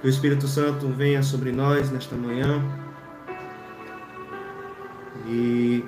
Que 0.00 0.06
o 0.06 0.10
Espírito 0.10 0.48
Santo 0.48 0.88
venha 0.88 1.22
sobre 1.22 1.52
nós 1.52 1.90
nesta 1.90 2.16
manhã 2.16 2.62
e 5.26 5.84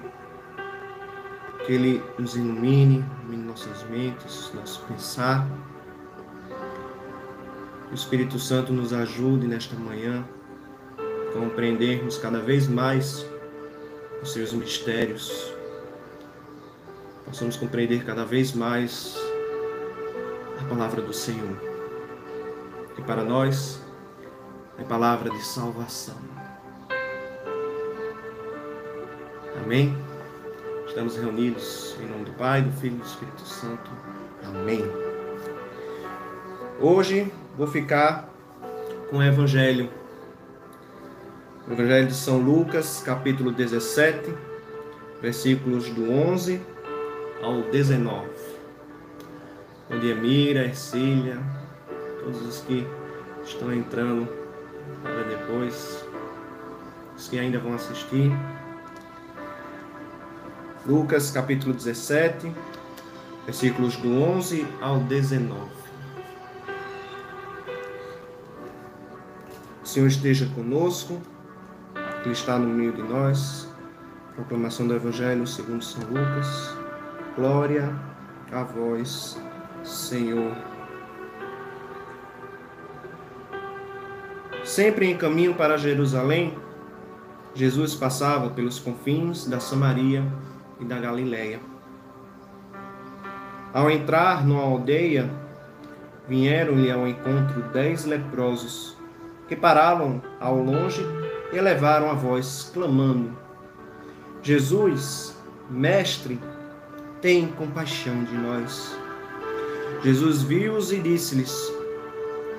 que 1.64 1.72
Ele 1.72 2.02
nos 2.18 2.36
ilumine, 2.36 3.04
ilumine 3.22 3.42
nossas 3.44 3.82
mentes, 3.88 4.52
nosso 4.54 4.82
pensar. 4.84 5.48
Que 7.86 7.92
o 7.92 7.94
Espírito 7.94 8.38
Santo 8.38 8.72
nos 8.72 8.92
ajude 8.92 9.46
nesta 9.46 9.74
manhã 9.76 10.24
a 10.98 11.32
compreendermos 11.32 12.18
cada 12.18 12.40
vez 12.40 12.68
mais 12.68 13.24
os 14.22 14.32
seus 14.32 14.52
mistérios. 14.52 15.54
Possamos 17.24 17.56
compreender 17.56 18.04
cada 18.04 18.26
vez 18.26 18.52
mais 18.52 19.16
a 20.60 20.64
palavra 20.64 21.00
do 21.00 21.14
Senhor. 21.14 21.56
Que 22.94 23.02
para 23.02 23.24
nós 23.24 23.81
é 24.78 24.82
palavra 24.84 25.30
de 25.30 25.44
salvação. 25.44 26.16
Amém? 29.62 29.96
Estamos 30.86 31.16
reunidos 31.16 31.96
em 32.00 32.06
nome 32.06 32.24
do 32.24 32.32
Pai, 32.32 32.62
do 32.62 32.72
Filho 32.72 32.96
e 32.96 32.98
do 32.98 33.06
Espírito 33.06 33.42
Santo. 33.42 33.90
Amém. 34.44 34.82
Hoje 36.80 37.32
vou 37.56 37.66
ficar 37.66 38.28
com 39.10 39.18
o 39.18 39.22
Evangelho. 39.22 39.90
O 41.68 41.72
Evangelho 41.72 42.08
de 42.08 42.14
São 42.14 42.38
Lucas, 42.38 43.02
capítulo 43.04 43.52
17, 43.52 44.34
versículos 45.20 45.88
do 45.90 46.10
11 46.10 46.60
ao 47.42 47.62
19. 47.70 48.28
Bom 49.88 49.98
dia, 49.98 50.14
Mira, 50.14 50.64
Ercília, 50.64 51.38
todos 52.24 52.42
os 52.42 52.60
que 52.62 52.86
estão 53.44 53.72
entrando 53.72 54.41
para 55.02 55.22
depois, 55.24 56.04
os 57.16 57.28
que 57.28 57.38
ainda 57.38 57.58
vão 57.58 57.74
assistir. 57.74 58.30
Lucas 60.86 61.30
capítulo 61.30 61.72
17, 61.72 62.52
versículos 63.44 63.96
do 63.96 64.20
11 64.20 64.66
ao 64.80 64.98
19. 65.00 65.70
O 69.82 69.86
Senhor 69.86 70.06
esteja 70.06 70.46
conosco, 70.54 71.20
Ele 72.24 72.32
está 72.32 72.58
no 72.58 72.68
meio 72.68 72.92
de 72.92 73.02
nós. 73.02 73.68
Proclamação 74.34 74.88
do 74.88 74.94
Evangelho 74.94 75.46
segundo 75.46 75.84
São 75.84 76.02
Lucas. 76.04 76.74
Glória 77.36 77.94
a 78.50 78.62
vós, 78.62 79.38
Senhor. 79.84 80.71
Sempre 84.72 85.04
em 85.04 85.14
caminho 85.18 85.52
para 85.52 85.76
Jerusalém, 85.76 86.56
Jesus 87.54 87.94
passava 87.94 88.48
pelos 88.48 88.78
confins 88.78 89.46
da 89.46 89.60
Samaria 89.60 90.24
e 90.80 90.84
da 90.86 90.98
Galiléia. 90.98 91.60
Ao 93.74 93.90
entrar 93.90 94.46
numa 94.46 94.62
aldeia, 94.62 95.30
vieram-lhe 96.26 96.90
ao 96.90 97.06
encontro 97.06 97.60
dez 97.70 98.06
leprosos, 98.06 98.96
que 99.46 99.54
paravam 99.54 100.22
ao 100.40 100.56
longe 100.56 101.04
e 101.52 101.58
elevaram 101.58 102.10
a 102.10 102.14
voz, 102.14 102.70
clamando: 102.72 103.36
Jesus, 104.42 105.36
Mestre, 105.68 106.40
tem 107.20 107.46
compaixão 107.46 108.24
de 108.24 108.38
nós. 108.38 108.98
Jesus 110.02 110.40
viu-os 110.40 110.92
e 110.92 110.98
disse-lhes: 110.98 111.70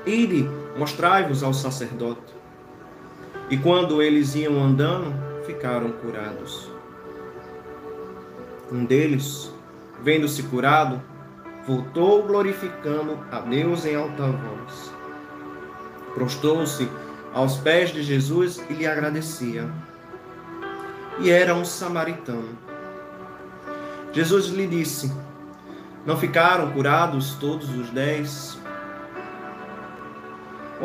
Ide, 0.06 0.48
mostrai-vos 0.78 1.44
ao 1.44 1.54
sacerdote. 1.54 2.34
E 3.50 3.58
quando 3.58 4.02
eles 4.02 4.36
iam 4.36 4.62
andando, 4.64 5.14
ficaram 5.46 5.92
curados. 5.92 6.72
Um 8.72 8.86
deles, 8.86 9.54
vendo-se 10.02 10.44
curado, 10.44 11.02
voltou 11.68 12.24
glorificando 12.24 13.20
a 13.32 13.40
Deus 13.40 13.86
em 13.86 13.96
alta 13.96 14.28
voz. 14.28 14.92
Prostou-se 16.14 16.90
aos 17.34 17.58
pés 17.58 17.92
de 17.92 18.04
Jesus 18.04 18.64
e 18.70 18.74
lhe 18.74 18.88
agradecia. 18.88 19.70
E 21.20 21.30
era 21.30 21.54
um 21.54 21.66
samaritano. 21.66 22.58
Jesus 24.12 24.48
lhe 24.48 24.68
disse: 24.68 25.12
Não 26.06 26.18
ficaram 26.18 26.72
curados 26.72 27.36
todos 27.36 27.70
os 27.70 27.90
dez? 27.90 28.58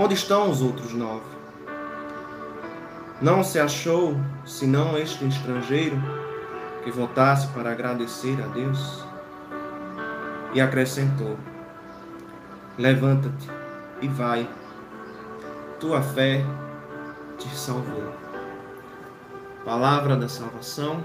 Onde 0.01 0.15
estão 0.15 0.49
os 0.49 0.63
outros 0.63 0.95
nove? 0.95 1.27
Não 3.21 3.43
se 3.43 3.59
achou 3.59 4.15
senão 4.47 4.97
este 4.97 5.27
estrangeiro 5.27 6.01
que 6.85 6.91
voltasse 6.93 7.49
para 7.49 7.73
agradecer 7.73 8.41
a 8.41 8.47
Deus. 8.47 9.05
E 10.55 10.61
acrescentou: 10.61 11.37
Levanta-te 12.79 13.51
e 14.01 14.07
vai, 14.07 14.49
tua 15.81 16.01
fé 16.01 16.47
te 17.37 17.49
salvou. 17.49 18.15
Palavra 19.65 20.15
da 20.15 20.29
salvação, 20.29 21.03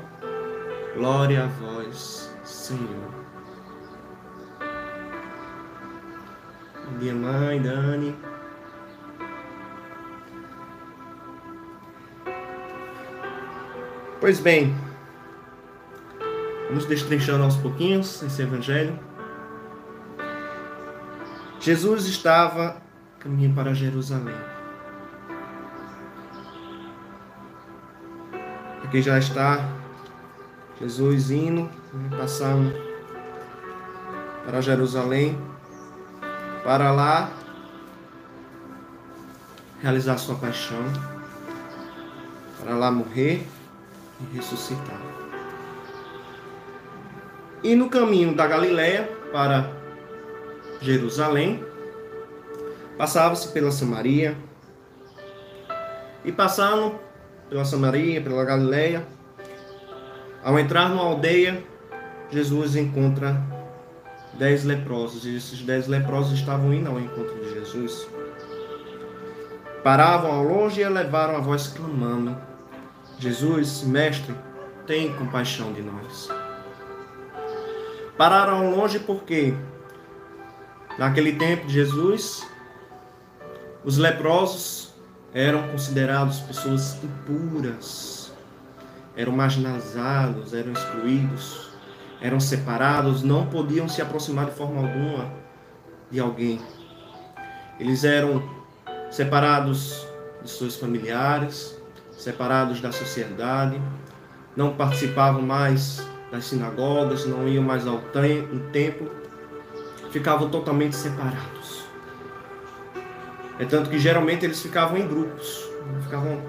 glória 0.96 1.46
a 1.46 1.48
vós, 1.48 2.31
Senhor. 2.44 3.10
Minha 7.00 7.16
mãe, 7.16 7.60
Dani. 7.60 8.33
Pois 14.24 14.40
bem, 14.40 14.74
Vamos 16.70 16.86
destrinchando 16.86 17.44
aos 17.44 17.58
pouquinhos 17.58 18.24
esse 18.24 18.42
evangelho. 18.42 18.98
Jesus 21.60 22.06
estava 22.06 22.82
caminhando 23.20 23.56
para 23.56 23.74
Jerusalém. 23.74 24.38
Aqui 28.86 29.02
já 29.02 29.20
está 29.20 29.60
Jesus 30.80 31.30
indo, 31.30 31.64
né, 31.94 32.18
passando 32.18 32.74
para 34.46 34.62
Jerusalém, 34.62 35.38
para 36.64 36.94
lá 36.94 37.30
realizar 39.82 40.18
sua 40.18 40.36
paixão, 40.36 40.86
para 42.64 42.74
lá 42.74 42.90
morrer 42.90 43.46
e 44.19 44.35
ressuscitar. 44.35 45.00
E 47.63 47.75
no 47.75 47.90
caminho 47.90 48.35
da 48.35 48.46
Galiléia 48.46 49.09
para 49.31 49.72
Jerusalém, 50.81 51.63
passava-se 52.97 53.47
pela 53.50 53.72
Samaria. 53.72 54.35
E 56.25 56.31
passando 56.31 57.00
pela 57.50 57.63
Samaria, 57.63 58.22
pela 58.22 58.44
Galiléia, 58.44 59.06
ao 60.44 60.59
entrar 60.59 60.90
numa 60.90 61.03
aldeia, 61.03 61.63
Jesus 62.30 62.75
encontra 62.75 63.41
dez 64.34 64.63
leprosos. 64.66 65.25
E 65.25 65.38
esses 65.38 65.62
dez 65.62 65.88
leprosos 65.88 66.34
estavam 66.34 66.74
indo 66.74 66.90
ao 66.90 67.00
encontro 67.00 67.35
de 67.35 67.53
Jesus. 67.53 68.07
Paravam 69.84 70.31
ao 70.31 70.44
longe 70.44 70.81
e 70.81 70.84
elevaram 70.84 71.38
a 71.38 71.40
voz 71.40 71.68
clamando: 71.68 72.35
Jesus, 73.19 73.84
mestre, 73.84 74.35
tem 74.85 75.13
compaixão 75.16 75.72
de 75.74 75.81
nós. 75.81 76.29
Pararam 78.18 78.75
longe 78.75 79.00
porque 79.00 79.56
naquele 80.97 81.34
tempo 81.34 81.66
de 81.68 81.74
Jesus 81.74 82.47
os 83.83 83.98
leprosos 83.98 84.94
eram 85.33 85.68
considerados 85.69 86.39
pessoas 86.42 87.04
impuras, 87.04 88.31
eram 89.16 89.31
marginalizados, 89.31 90.54
eram 90.54 90.74
excluídos, 90.74 91.69
eram 92.21 92.39
separados, 92.39 93.24
não 93.24 93.48
podiam 93.48 93.89
se 93.89 94.01
aproximar 94.01 94.45
de 94.45 94.51
forma 94.51 94.81
alguma 94.81 95.33
de 96.09 96.19
alguém. 96.19 96.62
Eles 97.80 98.04
eram 98.04 98.48
separados 99.09 100.07
de 100.44 100.50
seus 100.50 100.75
familiares, 100.75 101.73
separados 102.24 102.80
da 102.80 102.92
sociedade, 102.92 103.80
não 104.56 104.74
participavam 104.74 105.42
mais 105.42 106.02
das 106.31 106.46
sinagogas, 106.46 107.25
não 107.25 107.48
iam 107.48 107.64
mais 107.64 107.86
ao 107.86 108.00
templo, 108.72 109.12
ficavam 110.12 110.50
totalmente 110.50 110.96
separados. 110.96 111.84
É 113.60 113.66
tanto 113.66 113.90
que 113.90 114.00
geralmente 114.00 114.46
eles 114.46 114.62
ficavam 114.62 114.98
em 114.98 115.08
grupos, 115.08 115.70
ficavam 116.04 116.42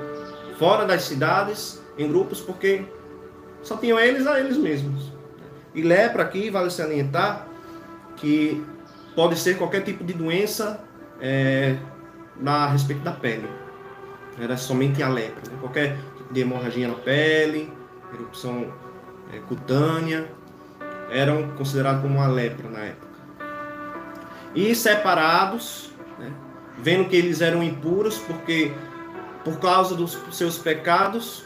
fora 0.59 0.87
das 0.87 1.03
cidades, 1.03 1.83
em 1.99 2.09
grupos, 2.09 2.41
porque 2.41 2.85
só 3.63 3.77
tinham 3.77 3.99
eles 3.99 4.27
a 4.27 4.39
eles 4.39 4.57
mesmos. 4.57 5.13
E 5.75 5.83
lepra 5.83 6.23
aqui, 6.23 6.51
vale 6.51 6.71
salientar, 6.71 7.47
que 8.17 8.65
pode 9.15 9.37
ser 9.37 9.59
qualquer 9.59 9.83
tipo 9.83 10.05
de 10.05 10.13
doença 10.13 10.81
é, 11.21 11.77
a 12.47 12.69
respeito 12.69 13.03
da 13.03 13.13
pele. 13.13 13.64
Era 14.39 14.57
somente 14.57 15.03
a 15.03 15.09
lepra. 15.09 15.43
Né? 15.51 15.57
Qualquer 15.61 15.97
tipo 16.17 16.33
de 16.33 16.41
hemorragia 16.41 16.89
na 16.89 16.95
pele, 16.95 17.73
erupção 18.13 18.73
é, 19.33 19.39
cutânea, 19.41 20.29
eram 21.11 21.51
considerados 21.57 22.03
como 22.03 22.17
uma 22.17 22.27
lepra 22.27 22.69
na 22.69 22.81
época. 22.81 23.15
E 24.55 24.75
separados, 24.75 25.93
né? 26.19 26.33
vendo 26.79 27.09
que 27.09 27.17
eles 27.17 27.41
eram 27.41 27.63
impuros, 27.63 28.19
porque 28.19 28.73
por 29.45 29.59
causa 29.59 29.95
dos 29.95 30.19
seus 30.33 30.59
pecados, 30.59 31.45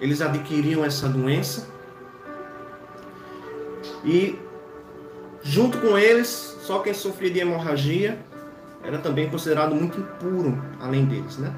eles 0.00 0.20
adquiriam 0.20 0.84
essa 0.84 1.08
doença. 1.08 1.68
E 4.04 4.38
junto 5.42 5.78
com 5.78 5.96
eles, 5.96 6.58
só 6.60 6.80
quem 6.80 6.92
sofria 6.92 7.30
de 7.30 7.40
hemorragia 7.40 8.18
era 8.82 8.98
também 8.98 9.28
considerado 9.28 9.74
muito 9.74 9.98
impuro, 9.98 10.62
além 10.80 11.04
deles, 11.04 11.38
né? 11.38 11.52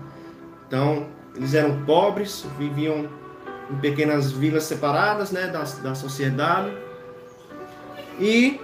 Então, 0.71 1.09
eles 1.35 1.53
eram 1.53 1.85
pobres, 1.85 2.47
viviam 2.57 3.09
em 3.69 3.77
pequenas 3.81 4.31
vilas 4.31 4.63
separadas, 4.63 5.33
né, 5.33 5.49
da, 5.49 5.65
da 5.83 5.97
sociedade. 5.97 6.73
E 8.21 8.61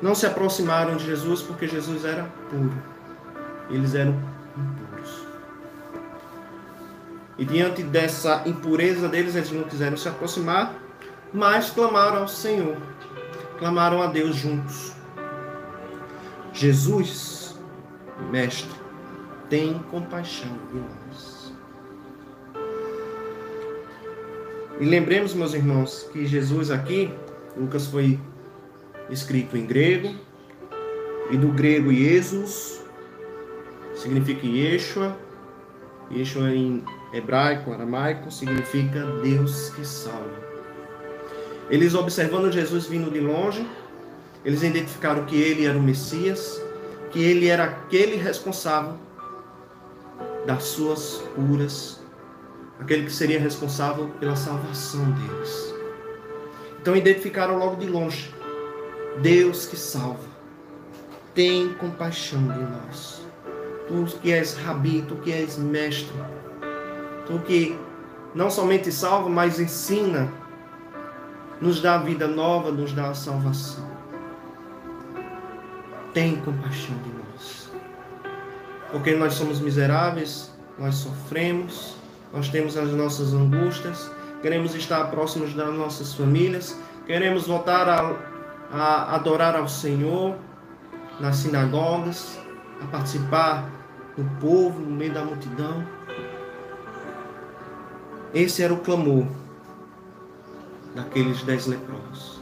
não 0.00 0.14
se 0.14 0.24
aproximaram 0.24 0.96
de 0.96 1.04
Jesus 1.04 1.42
porque 1.42 1.68
Jesus 1.68 2.06
era 2.06 2.24
puro. 2.48 2.82
Eles 3.68 3.94
eram 3.94 4.18
impuros. 4.56 5.26
E 7.36 7.44
diante 7.44 7.82
dessa 7.82 8.42
impureza 8.46 9.06
deles, 9.06 9.36
eles 9.36 9.52
não 9.52 9.64
quiseram 9.64 9.98
se 9.98 10.08
aproximar, 10.08 10.72
mas 11.30 11.68
clamaram 11.68 12.22
ao 12.22 12.28
Senhor. 12.28 12.78
Clamaram 13.58 14.00
a 14.00 14.06
Deus 14.06 14.34
juntos. 14.34 14.94
Jesus, 16.54 17.60
Mestre, 18.30 18.83
tem 19.54 19.78
compaixão 19.88 20.50
de 20.72 20.80
nós. 20.80 21.52
E 24.80 24.84
lembremos, 24.84 25.32
meus 25.32 25.54
irmãos, 25.54 26.08
que 26.12 26.26
Jesus 26.26 26.72
aqui, 26.72 27.14
Lucas 27.56 27.86
foi 27.86 28.18
escrito 29.08 29.56
em 29.56 29.64
grego, 29.64 30.12
e 31.30 31.36
do 31.36 31.52
grego 31.52 31.92
Jesus 31.92 32.82
significa 33.94 34.44
Yeshua, 34.44 35.16
Yeshua 36.10 36.50
em 36.50 36.84
hebraico, 37.12 37.72
aramaico, 37.72 38.32
significa 38.32 39.06
Deus 39.22 39.70
que 39.70 39.86
salva. 39.86 40.42
Eles 41.70 41.94
observando 41.94 42.50
Jesus 42.50 42.86
vindo 42.86 43.08
de 43.08 43.20
longe, 43.20 43.64
eles 44.44 44.64
identificaram 44.64 45.24
que 45.24 45.40
ele 45.40 45.64
era 45.64 45.78
o 45.78 45.82
Messias, 45.82 46.60
que 47.12 47.22
ele 47.22 47.46
era 47.46 47.62
aquele 47.62 48.16
responsável 48.16 48.94
das 50.46 50.64
suas 50.64 51.22
curas, 51.34 52.00
aquele 52.78 53.04
que 53.04 53.12
seria 53.12 53.40
responsável 53.40 54.08
pela 54.20 54.36
salvação 54.36 55.04
deles. 55.12 55.74
Então 56.80 56.96
identificaram 56.96 57.58
logo 57.58 57.76
de 57.76 57.86
longe: 57.86 58.32
Deus 59.20 59.66
que 59.66 59.76
salva. 59.76 60.34
Tem 61.34 61.74
compaixão 61.74 62.40
de 62.42 62.60
nós. 62.60 63.26
Tu 63.88 64.18
que 64.20 64.32
és 64.32 64.54
rabi, 64.54 65.02
tu 65.08 65.16
que 65.16 65.32
és 65.32 65.58
mestre, 65.58 66.14
tu 67.26 67.40
que 67.40 67.76
não 68.34 68.48
somente 68.48 68.92
salva, 68.92 69.28
mas 69.28 69.58
ensina, 69.58 70.32
nos 71.60 71.82
dá 71.82 71.98
vida 71.98 72.28
nova, 72.28 72.70
nos 72.70 72.92
dá 72.92 73.10
a 73.10 73.14
salvação 73.14 73.94
tem 76.14 76.36
compaixão 76.36 76.96
de 76.98 77.08
nós. 77.10 77.23
Porque 78.94 79.12
nós 79.16 79.34
somos 79.34 79.58
miseráveis, 79.58 80.52
nós 80.78 80.94
sofremos, 80.94 81.96
nós 82.32 82.48
temos 82.48 82.76
as 82.76 82.92
nossas 82.92 83.34
angústias, 83.34 84.08
queremos 84.40 84.72
estar 84.72 85.10
próximos 85.10 85.52
das 85.52 85.74
nossas 85.74 86.14
famílias, 86.14 86.78
queremos 87.04 87.48
voltar 87.48 87.88
a, 87.88 88.16
a 88.70 89.16
adorar 89.16 89.56
ao 89.56 89.66
Senhor 89.66 90.36
nas 91.18 91.38
sinagogas, 91.38 92.38
a 92.80 92.86
participar 92.86 93.68
do 94.16 94.22
povo, 94.40 94.78
no 94.78 94.92
meio 94.92 95.12
da 95.12 95.24
multidão. 95.24 95.84
Esse 98.32 98.62
era 98.62 98.72
o 98.72 98.78
clamor 98.78 99.26
daqueles 100.94 101.42
dez 101.42 101.66
leprosos. 101.66 102.40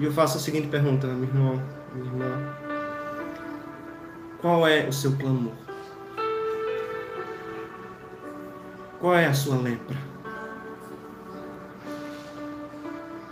E 0.00 0.04
eu 0.04 0.12
faço 0.12 0.38
a 0.38 0.40
seguinte 0.40 0.66
pergunta, 0.66 1.06
meu 1.06 1.28
irmão, 1.28 1.62
minha 1.94 2.06
irmã. 2.06 2.61
Qual 4.42 4.66
é 4.66 4.88
o 4.88 4.92
seu 4.92 5.12
clamor? 5.12 5.52
Qual 9.00 9.14
é 9.14 9.26
a 9.26 9.32
sua 9.32 9.56
lepra? 9.56 9.96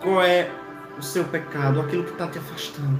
Qual 0.00 0.22
é 0.22 0.48
o 0.96 1.02
seu 1.02 1.24
pecado, 1.24 1.80
aquilo 1.80 2.04
que 2.04 2.12
está 2.12 2.28
te 2.28 2.38
afastando? 2.38 2.96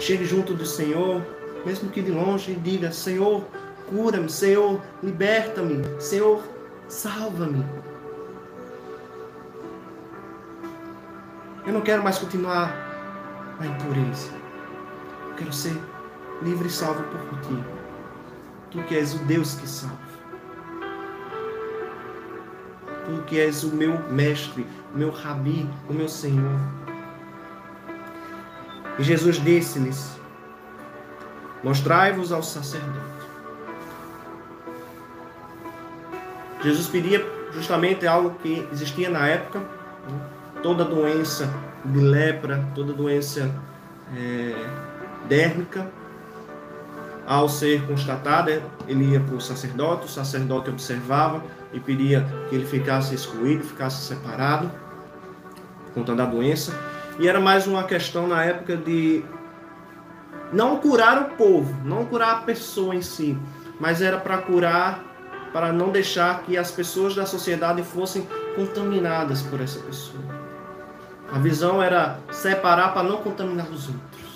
Chegue 0.00 0.24
junto 0.24 0.52
do 0.52 0.66
Senhor, 0.66 1.22
mesmo 1.64 1.90
que 1.90 2.02
de 2.02 2.10
longe, 2.10 2.50
e 2.50 2.56
diga: 2.56 2.90
Senhor, 2.90 3.44
cura-me, 3.88 4.28
Senhor, 4.28 4.80
liberta-me, 5.00 5.84
Senhor, 6.00 6.42
salva-me. 6.88 7.64
Eu 11.64 11.72
não 11.72 11.82
quero 11.82 12.02
mais 12.02 12.18
continuar 12.18 12.74
na 13.60 13.66
impureza. 13.66 14.32
Eu 15.28 15.34
quero 15.36 15.52
ser 15.52 15.78
livre 16.42 16.68
e 16.68 16.70
salvo 16.70 17.02
por 17.04 17.40
ti. 17.40 17.64
Tu 18.70 18.82
que 18.82 18.96
és 18.96 19.14
o 19.14 19.18
Deus 19.24 19.54
que 19.54 19.68
salva. 19.68 19.96
Tu 23.06 23.22
que 23.26 23.40
és 23.40 23.64
o 23.64 23.74
meu 23.74 23.98
mestre, 24.10 24.66
o 24.94 24.98
meu 24.98 25.10
rabi, 25.10 25.68
o 25.88 25.92
meu 25.92 26.08
Senhor. 26.08 26.58
E 28.98 29.02
Jesus 29.02 29.36
disse-lhes: 29.36 30.18
Mostrai-vos 31.62 32.32
ao 32.32 32.42
sacerdote. 32.42 33.18
Jesus 36.62 36.88
pedia 36.88 37.24
justamente 37.52 38.06
algo 38.06 38.30
que 38.42 38.66
existia 38.72 39.08
na 39.08 39.26
época. 39.26 39.60
Né? 39.60 40.38
toda 40.62 40.84
doença 40.84 41.52
de 41.84 42.00
lepra, 42.00 42.64
toda 42.74 42.92
doença 42.92 43.50
é, 44.16 44.54
dérmica, 45.28 45.90
ao 47.28 47.46
ser 47.46 47.86
constatada, 47.86 48.62
ele 48.86 49.12
ia 49.12 49.20
para 49.20 49.34
o 49.34 49.40
sacerdote, 49.40 50.06
o 50.06 50.08
sacerdote 50.08 50.70
observava 50.70 51.42
e 51.74 51.78
pedia 51.78 52.26
que 52.48 52.56
ele 52.56 52.64
ficasse 52.64 53.14
excluído, 53.14 53.62
ficasse 53.62 54.02
separado, 54.02 54.70
por 55.84 55.92
conta 55.92 56.14
da 56.14 56.24
doença. 56.24 56.72
E 57.18 57.28
era 57.28 57.38
mais 57.38 57.66
uma 57.66 57.84
questão 57.84 58.26
na 58.26 58.42
época 58.42 58.78
de 58.78 59.22
não 60.50 60.78
curar 60.78 61.20
o 61.20 61.24
povo, 61.36 61.76
não 61.84 62.06
curar 62.06 62.36
a 62.36 62.40
pessoa 62.40 62.94
em 62.94 63.02
si, 63.02 63.36
mas 63.78 64.00
era 64.00 64.16
para 64.16 64.38
curar, 64.38 65.04
para 65.52 65.70
não 65.70 65.90
deixar 65.90 66.44
que 66.44 66.56
as 66.56 66.70
pessoas 66.70 67.14
da 67.14 67.26
sociedade 67.26 67.82
fossem 67.82 68.26
contaminadas 68.56 69.42
por 69.42 69.60
essa 69.60 69.80
pessoa. 69.80 70.24
A 71.30 71.38
visão 71.38 71.82
era 71.82 72.18
separar 72.30 72.94
para 72.94 73.02
não 73.02 73.18
contaminar 73.18 73.66
os 73.66 73.86
outros. 73.88 74.27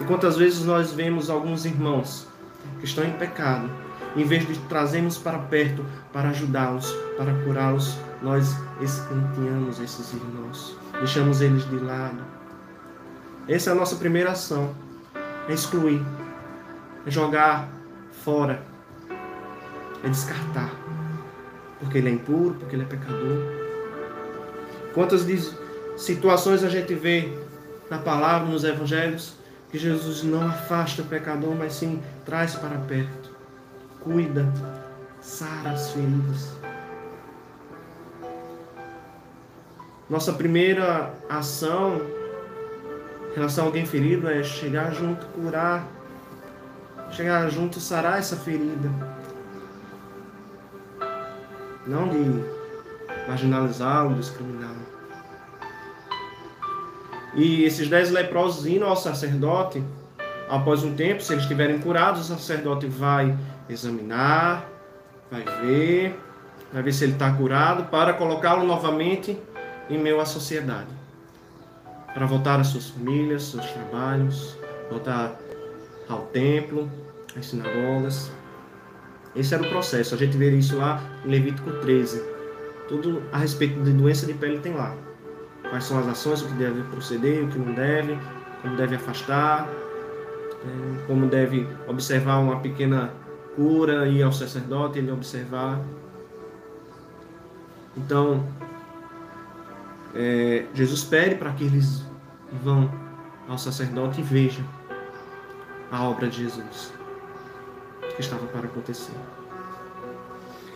E 0.00 0.04
quantas 0.04 0.36
vezes 0.36 0.64
nós 0.64 0.92
vemos 0.92 1.28
alguns 1.28 1.64
irmãos 1.66 2.26
que 2.78 2.86
estão 2.86 3.04
em 3.04 3.12
pecado, 3.12 3.70
em 4.16 4.24
vez 4.24 4.46
de 4.46 4.58
trazermos 4.60 5.18
para 5.18 5.38
perto 5.38 5.84
para 6.12 6.30
ajudá-los, 6.30 6.90
para 7.16 7.32
curá-los, 7.44 7.96
nós 8.22 8.56
escanteamos 8.80 9.78
esses 9.78 10.12
irmãos, 10.12 10.76
deixamos 10.94 11.40
eles 11.40 11.68
de 11.68 11.78
lado. 11.78 12.18
Essa 13.46 13.70
é 13.70 13.72
a 13.72 13.76
nossa 13.76 13.96
primeira 13.96 14.32
ação: 14.32 14.74
é 15.48 15.52
excluir, 15.52 16.02
é 17.06 17.10
jogar 17.10 17.68
fora, 18.24 18.62
é 20.02 20.08
descartar, 20.08 20.70
porque 21.78 21.98
ele 21.98 22.08
é 22.08 22.12
impuro, 22.12 22.54
porque 22.54 22.74
ele 22.74 22.82
é 22.82 22.86
pecador. 22.86 23.38
Quantas 24.94 25.24
situações 25.96 26.64
a 26.64 26.68
gente 26.68 26.94
vê 26.94 27.32
na 27.88 27.98
palavra, 27.98 28.48
nos 28.48 28.64
evangelhos, 28.64 29.39
que 29.70 29.78
Jesus 29.78 30.22
não 30.22 30.48
afasta 30.48 31.02
o 31.02 31.04
pecador, 31.04 31.54
mas 31.54 31.74
sim 31.74 32.02
traz 32.24 32.54
para 32.54 32.78
perto, 32.78 33.30
cuida, 34.00 34.46
sara 35.20 35.70
as 35.70 35.90
feridas. 35.92 36.52
Nossa 40.08 40.32
primeira 40.32 41.14
ação 41.28 42.00
em 43.30 43.34
relação 43.36 43.64
a 43.64 43.66
alguém 43.68 43.86
ferido 43.86 44.28
é 44.28 44.42
chegar 44.42 44.92
junto, 44.92 45.24
curar, 45.26 45.86
chegar 47.12 47.48
junto, 47.48 47.78
sarar 47.78 48.18
essa 48.18 48.36
ferida. 48.36 48.90
Não 51.86 52.08
de 52.08 52.44
marginalizá-lo, 53.28 54.14
discriminá-lo. 54.16 54.89
E 57.34 57.64
esses 57.64 57.88
dez 57.88 58.10
leprosos 58.10 58.66
indo 58.66 58.84
ao 58.84 58.96
sacerdote, 58.96 59.82
após 60.48 60.82
um 60.82 60.94
tempo, 60.94 61.22
se 61.22 61.32
eles 61.32 61.44
estiverem 61.44 61.78
curados, 61.78 62.22
o 62.22 62.34
sacerdote 62.34 62.86
vai 62.86 63.36
examinar, 63.68 64.68
vai 65.30 65.44
ver, 65.62 66.18
vai 66.72 66.82
ver 66.82 66.92
se 66.92 67.04
ele 67.04 67.12
está 67.12 67.32
curado, 67.32 67.84
para 67.84 68.12
colocá-lo 68.14 68.64
novamente 68.64 69.38
em 69.88 69.98
meio 69.98 70.20
à 70.20 70.24
sociedade. 70.24 70.88
Para 72.12 72.26
voltar 72.26 72.58
às 72.58 72.68
suas 72.68 72.90
famílias, 72.90 73.44
seus 73.44 73.66
trabalhos, 73.70 74.58
voltar 74.90 75.38
ao 76.08 76.22
templo, 76.26 76.90
às 77.38 77.46
sinagogas. 77.46 78.32
Esse 79.36 79.54
era 79.54 79.62
o 79.62 79.68
processo. 79.68 80.16
A 80.16 80.18
gente 80.18 80.36
vê 80.36 80.50
isso 80.50 80.76
lá 80.76 81.00
em 81.24 81.30
Levítico 81.30 81.70
13. 81.80 82.20
Tudo 82.88 83.22
a 83.30 83.38
respeito 83.38 83.80
de 83.82 83.92
doença 83.92 84.26
de 84.26 84.34
pele 84.34 84.58
tem 84.58 84.74
lá. 84.74 84.96
Quais 85.70 85.84
são 85.84 85.98
as 85.98 86.08
ações, 86.08 86.42
o 86.42 86.48
que 86.48 86.54
deve 86.54 86.82
proceder, 86.84 87.44
o 87.44 87.48
que 87.48 87.58
não 87.58 87.72
deve, 87.72 88.18
como 88.60 88.76
deve 88.76 88.96
afastar, 88.96 89.68
é, 89.68 91.06
como 91.06 91.26
deve 91.26 91.66
observar 91.86 92.38
uma 92.38 92.60
pequena 92.60 93.10
cura, 93.54 94.08
ir 94.08 94.22
ao 94.22 94.32
sacerdote, 94.32 94.98
ele 94.98 95.10
observar. 95.10 95.80
Então, 97.96 98.46
é, 100.14 100.66
Jesus 100.74 101.04
pede 101.04 101.36
para 101.36 101.52
que 101.52 101.64
eles 101.64 102.04
vão 102.62 102.90
ao 103.48 103.58
sacerdote 103.58 104.20
e 104.20 104.24
vejam 104.24 104.64
a 105.90 106.04
obra 106.04 106.28
de 106.28 106.42
Jesus 106.42 106.92
que 108.14 108.20
estava 108.20 108.46
para 108.46 108.66
acontecer. 108.66 109.14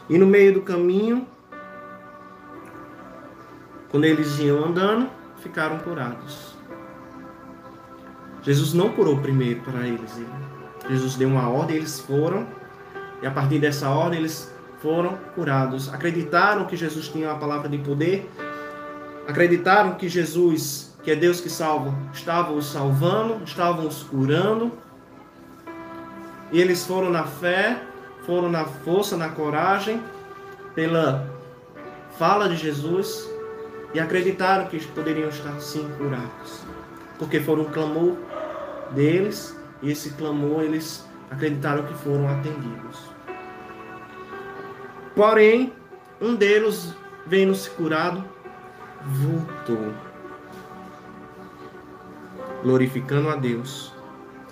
E 0.08 0.18
no 0.18 0.26
meio 0.26 0.54
do 0.54 0.62
caminho, 0.62 1.26
quando 3.94 4.06
eles 4.06 4.40
iam 4.40 4.64
andando, 4.64 5.08
ficaram 5.36 5.78
curados. 5.78 6.56
Jesus 8.42 8.72
não 8.74 8.88
curou 8.88 9.18
primeiro 9.18 9.60
para 9.60 9.86
eles. 9.86 10.20
Jesus 10.90 11.14
deu 11.14 11.28
uma 11.28 11.48
ordem, 11.48 11.76
eles 11.76 12.00
foram, 12.00 12.44
e 13.22 13.26
a 13.28 13.30
partir 13.30 13.60
dessa 13.60 13.88
ordem 13.88 14.18
eles 14.18 14.52
foram 14.82 15.16
curados. 15.36 15.94
Acreditaram 15.94 16.64
que 16.64 16.76
Jesus 16.76 17.06
tinha 17.06 17.28
uma 17.28 17.38
palavra 17.38 17.68
de 17.68 17.78
poder, 17.78 18.28
acreditaram 19.28 19.94
que 19.94 20.08
Jesus, 20.08 20.98
que 21.04 21.12
é 21.12 21.14
Deus 21.14 21.40
que 21.40 21.48
salva, 21.48 21.94
estava 22.12 22.52
os 22.52 22.66
salvando, 22.66 23.44
estavam 23.44 23.86
os 23.86 24.02
curando. 24.02 24.72
E 26.50 26.60
eles 26.60 26.84
foram 26.84 27.10
na 27.10 27.22
fé, 27.22 27.80
foram 28.26 28.50
na 28.50 28.64
força, 28.64 29.16
na 29.16 29.28
coragem, 29.28 30.02
pela 30.74 31.30
fala 32.18 32.48
de 32.48 32.56
Jesus 32.56 33.32
e 33.94 34.00
acreditaram 34.00 34.66
que 34.66 34.84
poderiam 34.88 35.28
estar 35.28 35.58
sim 35.60 35.88
curados. 35.96 36.64
Porque 37.16 37.40
foram 37.40 37.62
um 37.62 37.70
clamor 37.70 38.16
deles 38.90 39.56
e 39.80 39.92
esse 39.92 40.10
clamor 40.10 40.62
eles 40.62 41.06
acreditaram 41.30 41.84
que 41.84 41.94
foram 41.94 42.28
atendidos. 42.28 43.14
Porém, 45.14 45.72
um 46.20 46.34
deles, 46.34 46.92
vendo-se 47.24 47.70
curado, 47.70 48.24
voltou, 49.04 49.94
glorificando 52.62 53.28
a 53.28 53.36
Deus 53.36 53.92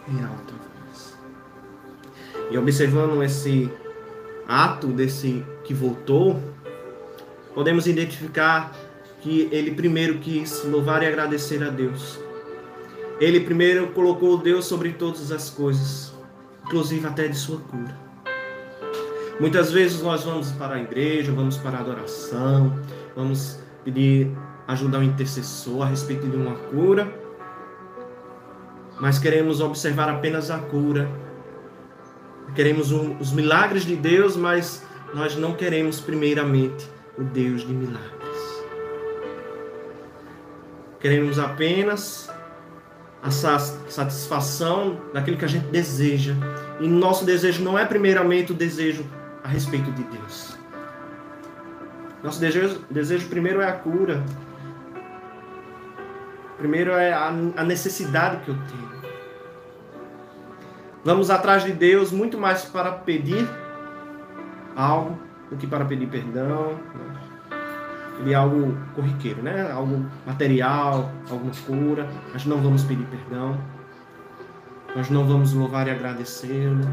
em 0.06 0.22
alta 0.22 0.52
voz. 0.52 1.18
E 2.48 2.56
observando 2.56 3.20
esse 3.24 3.72
ato 4.46 4.88
desse 4.88 5.44
que 5.64 5.74
voltou, 5.74 6.40
podemos 7.54 7.88
identificar 7.88 8.72
que 9.22 9.48
ele 9.52 9.70
primeiro 9.70 10.18
quis 10.18 10.64
louvar 10.64 11.02
e 11.02 11.06
agradecer 11.06 11.62
a 11.62 11.70
Deus. 11.70 12.18
Ele 13.20 13.40
primeiro 13.40 13.86
colocou 13.92 14.36
Deus 14.36 14.66
sobre 14.66 14.92
todas 14.92 15.30
as 15.30 15.48
coisas, 15.48 16.12
inclusive 16.64 17.06
até 17.06 17.28
de 17.28 17.36
sua 17.36 17.60
cura. 17.60 17.96
Muitas 19.38 19.70
vezes 19.70 20.02
nós 20.02 20.24
vamos 20.24 20.50
para 20.52 20.74
a 20.74 20.80
igreja, 20.80 21.32
vamos 21.32 21.56
para 21.56 21.78
a 21.78 21.80
adoração, 21.80 22.76
vamos 23.14 23.58
pedir 23.84 24.36
ajuda 24.66 24.96
ao 24.96 25.02
intercessor 25.02 25.82
a 25.82 25.86
respeito 25.86 26.26
de 26.26 26.36
uma 26.36 26.56
cura, 26.56 27.12
mas 29.00 29.18
queremos 29.20 29.60
observar 29.60 30.08
apenas 30.08 30.50
a 30.50 30.58
cura. 30.58 31.08
Queremos 32.56 32.90
um, 32.90 33.16
os 33.18 33.32
milagres 33.32 33.84
de 33.84 33.96
Deus, 33.96 34.36
mas 34.36 34.84
nós 35.14 35.36
não 35.36 35.54
queremos 35.54 36.00
primeiramente 36.00 36.88
o 37.16 37.22
Deus 37.22 37.66
de 37.66 37.72
milagres. 37.72 38.21
Queremos 41.02 41.36
apenas 41.36 42.30
a 43.20 43.30
satisfação 43.30 45.00
daquilo 45.12 45.36
que 45.36 45.44
a 45.44 45.48
gente 45.48 45.66
deseja. 45.66 46.34
E 46.80 46.86
nosso 46.86 47.24
desejo 47.24 47.62
não 47.64 47.76
é 47.76 47.84
primeiramente 47.84 48.52
o 48.52 48.54
desejo 48.54 49.04
a 49.42 49.48
respeito 49.48 49.90
de 49.90 50.04
Deus. 50.04 50.56
Nosso 52.22 52.40
desejo, 52.40 52.84
desejo 52.88 53.28
primeiro 53.28 53.60
é 53.60 53.68
a 53.68 53.72
cura. 53.72 54.22
Primeiro 56.56 56.92
é 56.92 57.12
a, 57.12 57.64
necessidade 57.64 58.44
que 58.44 58.50
eu 58.50 58.54
tenho. 58.54 58.92
Vamos 61.04 61.30
atrás 61.30 61.64
de 61.64 61.72
Deus 61.72 62.12
muito 62.12 62.38
mais 62.38 62.64
para 62.64 62.92
pedir 62.92 63.44
algo 64.76 65.18
do 65.50 65.56
que 65.56 65.66
para 65.66 65.84
pedir 65.84 66.06
perdão. 66.08 66.74
Né? 66.74 67.11
De 68.24 68.34
algo 68.34 68.76
corriqueiro, 68.94 69.42
né? 69.42 69.70
Algo 69.70 70.04
material, 70.26 71.10
alguma 71.30 71.52
cura. 71.66 72.08
Nós 72.32 72.44
não 72.44 72.58
vamos 72.58 72.84
pedir 72.84 73.06
perdão. 73.06 73.58
Nós 74.94 75.08
não 75.10 75.26
vamos 75.26 75.52
louvar 75.52 75.88
e 75.88 75.90
agradecê-lo. 75.90 76.86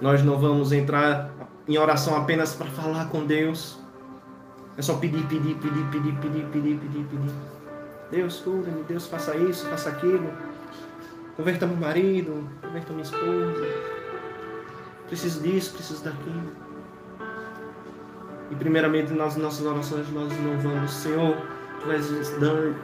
Nós 0.00 0.22
não 0.22 0.38
vamos 0.38 0.72
entrar 0.72 1.30
em 1.66 1.78
oração 1.78 2.16
apenas 2.16 2.54
para 2.54 2.66
falar 2.66 3.08
com 3.08 3.24
Deus. 3.24 3.78
É 4.76 4.82
só 4.82 4.96
pedir, 4.96 5.24
pedir, 5.26 5.54
pedir, 5.56 5.84
pedir, 5.90 6.14
pedir, 6.16 6.44
pedir, 6.46 6.78
pedir, 6.78 7.04
pedir. 7.04 7.32
Deus, 8.10 8.40
cura-me, 8.40 8.82
Deus, 8.84 9.06
faça 9.06 9.34
isso, 9.36 9.66
faça 9.68 9.88
aquilo. 9.88 10.30
Converta 11.36 11.66
meu 11.66 11.76
marido, 11.76 12.48
converta 12.62 12.92
minha 12.92 13.02
esposa. 13.02 13.66
Preciso 15.08 15.40
disso, 15.42 15.74
preciso 15.74 16.04
daquilo. 16.04 16.65
E 18.50 18.54
primeiramente 18.54 19.12
nas 19.12 19.36
nossas 19.36 19.66
orações 19.66 20.10
nós 20.12 20.32
não 20.40 20.58
vamos, 20.58 20.90
Senhor, 20.92 21.36
Tu 21.82 21.92
és, 21.92 22.08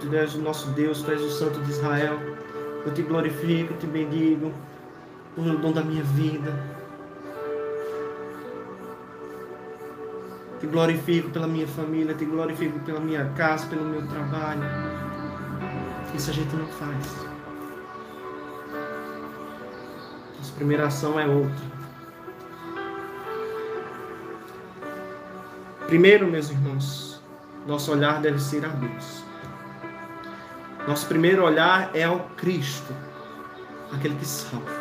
tu 0.00 0.14
és 0.14 0.34
o 0.34 0.42
nosso 0.42 0.70
Deus, 0.70 1.02
Tu 1.02 1.10
és 1.10 1.20
o 1.20 1.30
Santo 1.30 1.60
de 1.60 1.70
Israel. 1.70 2.18
Eu 2.84 2.92
te 2.92 3.02
glorifico, 3.02 3.74
te 3.74 3.86
bendigo 3.86 4.52
por 5.34 5.46
o 5.46 5.56
dom 5.58 5.72
da 5.72 5.82
minha 5.82 6.02
vida. 6.02 6.52
Te 10.60 10.66
glorifico 10.66 11.30
pela 11.30 11.48
minha 11.48 11.66
família, 11.66 12.14
te 12.14 12.24
glorifico 12.24 12.78
pela 12.80 13.00
minha 13.00 13.24
casa, 13.30 13.66
pelo 13.66 13.84
meu 13.84 14.06
trabalho. 14.06 14.62
Isso 16.14 16.30
a 16.30 16.32
gente 16.32 16.54
não 16.54 16.66
faz. 16.66 17.26
Nossa 20.38 20.52
primeira 20.54 20.86
ação 20.86 21.18
é 21.18 21.26
outra. 21.26 21.81
Primeiro, 25.92 26.26
meus 26.26 26.48
irmãos, 26.48 27.20
nosso 27.66 27.92
olhar 27.92 28.18
deve 28.22 28.38
ser 28.38 28.64
a 28.64 28.68
Deus. 28.68 29.22
Nosso 30.88 31.06
primeiro 31.06 31.44
olhar 31.44 31.90
é 31.92 32.04
ao 32.04 32.20
Cristo, 32.34 32.96
aquele 33.92 34.14
que 34.14 34.24
salva. 34.26 34.72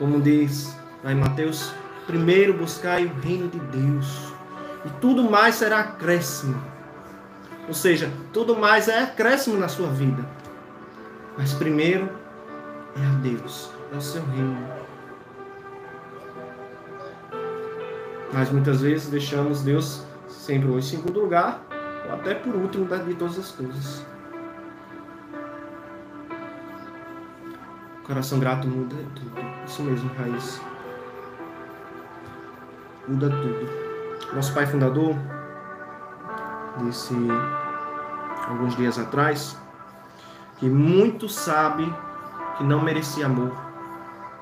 Como 0.00 0.20
diz 0.20 0.76
lá 1.04 1.12
em 1.12 1.14
Mateus, 1.14 1.72
primeiro 2.08 2.54
buscai 2.54 3.04
o 3.04 3.14
reino 3.20 3.46
de 3.46 3.60
Deus, 3.60 4.32
e 4.84 4.90
tudo 5.00 5.30
mais 5.30 5.54
será 5.54 5.78
acréscimo. 5.78 6.60
Ou 7.68 7.74
seja, 7.74 8.10
tudo 8.32 8.56
mais 8.56 8.88
é 8.88 9.04
acréscimo 9.04 9.56
na 9.58 9.68
sua 9.68 9.90
vida. 9.90 10.28
Mas 11.36 11.52
primeiro 11.52 12.10
é 12.96 13.06
a 13.06 13.14
Deus, 13.20 13.70
é 13.92 13.96
o 13.96 14.00
seu 14.00 14.24
reino. 14.24 14.87
Mas 18.32 18.50
muitas 18.50 18.82
vezes 18.82 19.08
deixamos 19.08 19.62
Deus 19.62 20.04
sempre 20.28 20.68
em 20.68 20.82
segundo 20.82 21.20
lugar, 21.20 21.62
ou 22.06 22.14
até 22.14 22.34
por 22.34 22.54
último 22.54 22.86
de 22.86 23.14
todas 23.14 23.38
as 23.38 23.50
coisas. 23.50 24.06
Coração 28.04 28.38
grato 28.38 28.66
muda 28.66 28.96
tudo. 29.14 29.40
Isso 29.66 29.82
mesmo, 29.82 30.10
Raiz. 30.14 30.60
Muda 33.06 33.28
tudo. 33.28 34.34
Nosso 34.34 34.54
pai 34.54 34.66
fundador 34.66 35.14
disse 36.78 37.14
alguns 38.48 38.76
dias 38.76 38.98
atrás 38.98 39.58
que 40.56 40.68
muito 40.68 41.28
sabe 41.28 41.92
que 42.56 42.64
não 42.64 42.82
merecia 42.82 43.26
amor. 43.26 43.52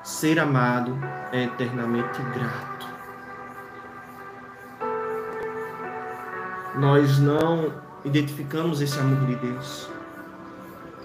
Ser 0.03 0.39
amado 0.39 0.97
é 1.31 1.43
eternamente 1.43 2.21
grato. 2.33 2.76
Nós 6.77 7.19
não 7.19 7.73
identificamos 8.05 8.81
esse 8.81 8.97
amor 8.99 9.25
de 9.27 9.35
Deus. 9.35 9.89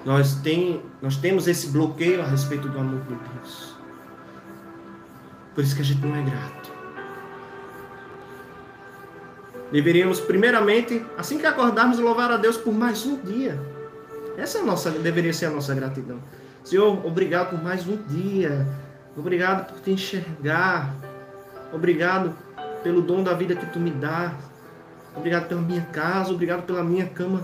Nós, 0.04 0.34
tem, 0.36 0.82
nós 1.00 1.16
temos 1.16 1.46
esse 1.46 1.68
bloqueio 1.68 2.20
a 2.20 2.24
respeito 2.24 2.68
do 2.68 2.78
amor 2.78 3.00
de 3.00 3.14
Deus. 3.14 3.76
Por 5.54 5.62
isso 5.62 5.74
que 5.74 5.82
a 5.82 5.84
gente 5.84 6.04
não 6.04 6.16
é 6.16 6.22
grato. 6.22 6.72
Deveríamos, 9.70 10.20
primeiramente, 10.20 11.04
assim 11.16 11.38
que 11.38 11.46
acordarmos, 11.46 11.98
louvar 11.98 12.30
a 12.30 12.36
Deus 12.36 12.56
por 12.56 12.74
mais 12.74 13.06
um 13.06 13.16
dia. 13.16 13.58
Essa 14.36 14.58
é 14.58 14.62
nossa, 14.62 14.90
deveria 14.90 15.32
ser 15.32 15.46
a 15.46 15.50
nossa 15.50 15.74
gratidão. 15.74 16.18
Senhor, 16.64 17.04
obrigado 17.06 17.50
por 17.50 17.62
mais 17.62 17.86
um 17.86 17.96
dia. 18.08 18.66
Obrigado 19.16 19.72
por 19.72 19.80
te 19.80 19.90
enxergar. 19.92 20.94
Obrigado 21.72 22.36
pelo 22.82 23.00
dom 23.00 23.22
da 23.22 23.34
vida 23.34 23.54
que 23.54 23.66
tu 23.66 23.78
me 23.78 23.90
dá. 23.90 24.34
Obrigado 25.16 25.48
pela 25.48 25.60
minha 25.60 25.82
casa. 25.86 26.32
Obrigado 26.32 26.62
pela 26.64 26.82
minha 26.82 27.06
cama 27.06 27.42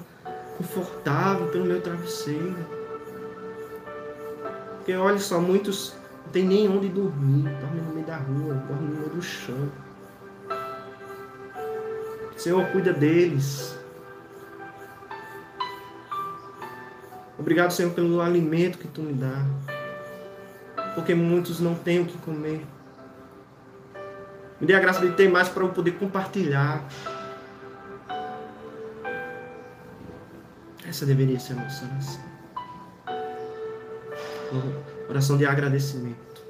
confortável, 0.56 1.46
pelo 1.48 1.64
meu 1.64 1.80
travesseiro. 1.80 2.56
Porque 4.76 4.94
olha 4.94 5.18
só, 5.18 5.40
muitos 5.40 5.94
não 6.24 6.32
tem 6.32 6.44
nem 6.44 6.68
onde 6.68 6.88
dormir. 6.88 7.42
Dormem 7.60 7.82
no 7.82 7.94
meio 7.94 8.06
da 8.06 8.16
rua, 8.16 8.54
dormem 8.54 8.88
no 8.88 8.96
meio 8.96 9.10
do 9.10 9.22
chão. 9.22 9.68
Senhor, 12.36 12.64
cuida 12.66 12.92
deles. 12.92 13.76
Obrigado, 17.38 17.70
Senhor, 17.70 17.92
pelo 17.92 18.20
alimento 18.20 18.78
que 18.78 18.88
tu 18.88 19.00
me 19.00 19.12
dá. 19.12 19.44
Porque 20.94 21.14
muitos 21.14 21.60
não 21.60 21.74
têm 21.74 22.00
o 22.00 22.04
que 22.04 22.18
comer. 22.18 22.66
Me 24.60 24.66
dê 24.66 24.74
a 24.74 24.80
graça 24.80 25.00
de 25.00 25.12
ter 25.14 25.28
mais 25.28 25.48
para 25.48 25.62
eu 25.62 25.68
poder 25.68 25.92
compartilhar. 25.92 26.84
Essa 30.88 31.04
deveria 31.04 31.38
ser 31.38 31.52
a 31.52 31.56
nossa 31.56 31.84
oração. 31.84 32.20
Oração 35.06 35.36
de 35.36 35.44
agradecimento. 35.44 36.42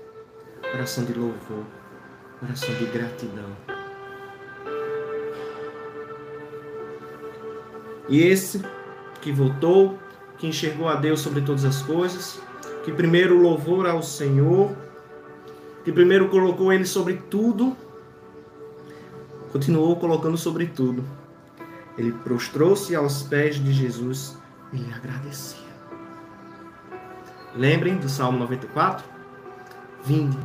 Oração 0.72 1.04
de 1.04 1.12
louvor. 1.12 1.64
Oração 2.40 2.72
de 2.76 2.86
gratidão. 2.86 3.50
E 8.08 8.22
esse 8.22 8.62
que 9.20 9.32
votou, 9.32 9.98
que 10.38 10.46
enxergou 10.46 10.88
a 10.88 10.94
Deus 10.94 11.18
sobre 11.20 11.40
todas 11.40 11.64
as 11.64 11.82
coisas, 11.82 12.40
que 12.84 12.92
primeiro 12.92 13.42
louvou 13.42 13.84
ao 13.84 14.04
Senhor, 14.04 14.70
que 15.84 15.90
primeiro 15.90 16.28
colocou 16.28 16.72
Ele 16.72 16.84
sobre 16.84 17.14
tudo, 17.28 17.76
continuou 19.50 19.96
colocando 19.96 20.38
sobre 20.38 20.66
tudo. 20.66 21.17
Ele 21.98 22.12
prostrou-se 22.12 22.94
aos 22.94 23.24
pés 23.24 23.56
de 23.56 23.72
Jesus 23.72 24.38
e 24.72 24.76
lhe 24.76 24.94
agradecia. 24.94 25.66
Lembrem 27.56 27.96
do 27.96 28.08
Salmo 28.08 28.38
94? 28.38 29.04
Vinde, 30.04 30.38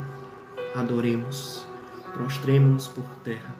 adoremos, 0.74 1.64
prostremos-nos 2.12 2.88
por 2.88 3.04
terra 3.22 3.54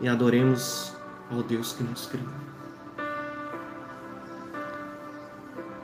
e 0.00 0.08
adoremos 0.08 0.96
ao 1.32 1.42
Deus 1.42 1.72
que 1.72 1.82
nos 1.82 2.06
criou. 2.06 2.28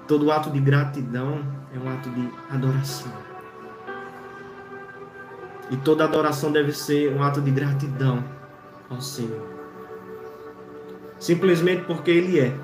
Todo 0.06 0.30
ato 0.30 0.48
de 0.50 0.60
gratidão 0.60 1.44
é 1.74 1.78
um 1.78 1.92
ato 1.92 2.08
de 2.10 2.30
adoração. 2.50 3.12
E 5.72 5.76
toda 5.78 6.04
adoração 6.04 6.52
deve 6.52 6.72
ser 6.72 7.12
um 7.12 7.20
ato 7.20 7.40
de 7.40 7.50
gratidão 7.50 8.22
ao 8.88 9.00
Senhor. 9.00 9.55
Simplesmente 11.18 11.84
porque 11.84 12.10
Ele 12.10 12.40
é. 12.40 12.54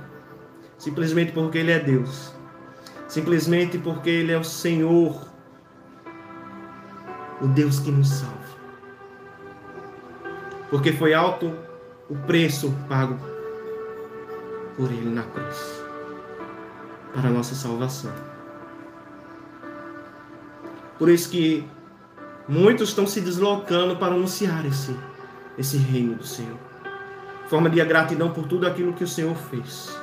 Simplesmente 0.79 1.33
porque 1.33 1.59
Ele 1.59 1.73
é 1.73 1.79
Deus. 1.79 2.35
Simplesmente 3.09 3.79
porque 3.79 4.11
Ele 4.11 4.33
é 4.33 4.39
o 4.39 4.45
Senhor. 4.45 5.27
O 7.41 7.47
Deus 7.49 7.81
que 7.81 7.91
nos 7.91 8.09
salva. 8.09 8.39
Porque 10.71 10.93
foi 10.93 11.13
alto 11.13 11.53
o 12.09 12.15
preço 12.15 12.73
pago 12.89 13.19
por 14.77 14.91
Ele 14.91 15.11
na 15.11 15.23
cruz 15.23 15.83
para 17.15 17.29
a 17.29 17.33
nossa 17.33 17.55
salvação. 17.55 18.13
Por 20.99 21.09
isso 21.09 21.31
que 21.31 21.69
muitos 22.49 22.91
estão 22.91 23.07
se 23.07 23.21
deslocando 23.21 23.97
para 23.97 24.15
anunciar 24.15 24.65
esse, 24.65 24.97
esse 25.59 25.77
reino 25.77 26.15
do 26.15 26.25
Senhor. 26.25 26.72
Forma 27.53 27.69
de 27.69 27.85
gratidão 27.85 28.31
por 28.31 28.47
tudo 28.47 28.67
aquilo 28.67 28.95
que 28.95 29.05
o 29.05 29.07
Senhor 29.07 29.37
fez. 29.37 29.95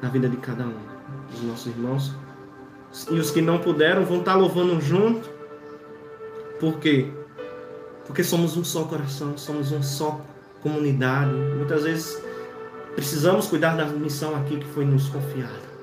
Na 0.00 0.08
vida 0.08 0.28
de 0.28 0.36
cada 0.36 0.62
um 0.62 0.76
dos 1.28 1.42
nossos 1.42 1.66
irmãos. 1.66 2.14
E 3.10 3.18
os 3.18 3.32
que 3.32 3.42
não 3.42 3.58
puderam 3.58 4.04
vão 4.04 4.20
estar 4.20 4.36
louvando 4.36 4.80
junto. 4.80 5.28
Por 6.60 6.78
quê? 6.78 7.12
Porque 8.06 8.22
somos 8.22 8.56
um 8.56 8.62
só 8.62 8.84
coração, 8.84 9.36
somos 9.36 9.72
um 9.72 9.82
só 9.82 10.20
comunidade. 10.62 11.34
Muitas 11.34 11.82
vezes 11.82 12.22
Precisamos 12.94 13.48
cuidar 13.48 13.76
da 13.76 13.86
missão 13.86 14.36
aqui 14.36 14.56
que 14.56 14.66
foi 14.66 14.84
nos 14.84 15.08
confiada. 15.08 15.74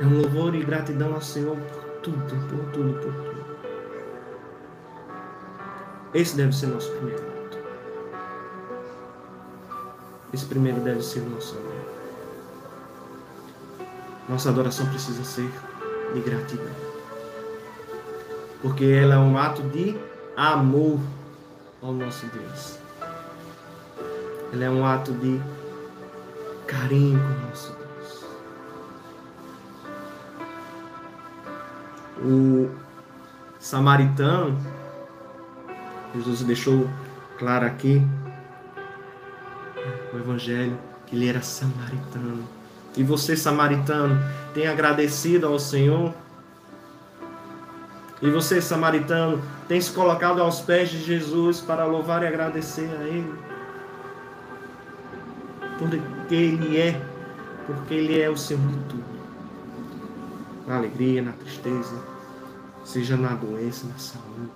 É 0.00 0.06
um 0.06 0.20
louvor 0.20 0.54
e 0.54 0.62
gratidão 0.62 1.12
ao 1.12 1.20
Senhor 1.20 1.56
tudo, 2.04 2.18
por 2.48 2.72
tudo, 2.72 3.00
por 3.00 3.12
tudo. 3.12 3.44
Esse 6.12 6.36
deve 6.36 6.52
ser 6.52 6.66
nosso 6.68 6.92
primeiro 6.92 7.22
ato. 7.22 7.58
Esse 10.32 10.44
primeiro 10.44 10.80
deve 10.80 11.02
ser 11.02 11.22
nosso 11.22 11.56
amor. 11.56 11.84
Nossa 14.28 14.50
adoração 14.50 14.86
precisa 14.86 15.24
ser 15.24 15.50
de 16.12 16.20
gratidão. 16.20 16.72
Porque 18.62 18.84
ela 18.84 19.14
é 19.16 19.18
um 19.18 19.36
ato 19.36 19.62
de 19.62 19.98
amor 20.36 21.00
ao 21.82 21.92
nosso 21.92 22.26
Deus. 22.26 22.78
Ela 24.52 24.64
é 24.64 24.70
um 24.70 24.86
ato 24.86 25.12
de 25.12 25.40
carinho 26.66 27.20
O 32.24 32.70
samaritano, 33.60 34.58
Jesus 36.14 36.42
deixou 36.42 36.88
claro 37.38 37.66
aqui 37.66 38.02
no 40.12 40.18
Evangelho 40.18 40.78
que 41.06 41.14
ele 41.14 41.28
era 41.28 41.42
samaritano. 41.42 42.42
E 42.96 43.02
você, 43.02 43.36
samaritano, 43.36 44.18
tem 44.54 44.66
agradecido 44.66 45.46
ao 45.46 45.58
Senhor? 45.58 46.14
E 48.22 48.30
você, 48.30 48.62
samaritano, 48.62 49.42
tem 49.68 49.80
se 49.80 49.92
colocado 49.92 50.40
aos 50.40 50.60
pés 50.60 50.88
de 50.88 51.02
Jesus 51.02 51.60
para 51.60 51.84
louvar 51.84 52.22
e 52.22 52.26
agradecer 52.26 52.88
a 52.98 53.04
Ele? 53.04 53.44
porque 55.78 56.34
Ele 56.34 56.78
é, 56.78 57.00
porque 57.66 57.94
Ele 57.94 58.20
é 58.20 58.30
o 58.30 58.36
Senhor 58.36 58.66
de 58.66 58.78
tudo. 58.88 59.04
Na 60.66 60.76
alegria, 60.76 61.22
na 61.22 61.32
tristeza, 61.32 61.94
seja 62.84 63.16
na 63.16 63.34
doença, 63.34 63.86
na 63.86 63.98
saúde, 63.98 64.50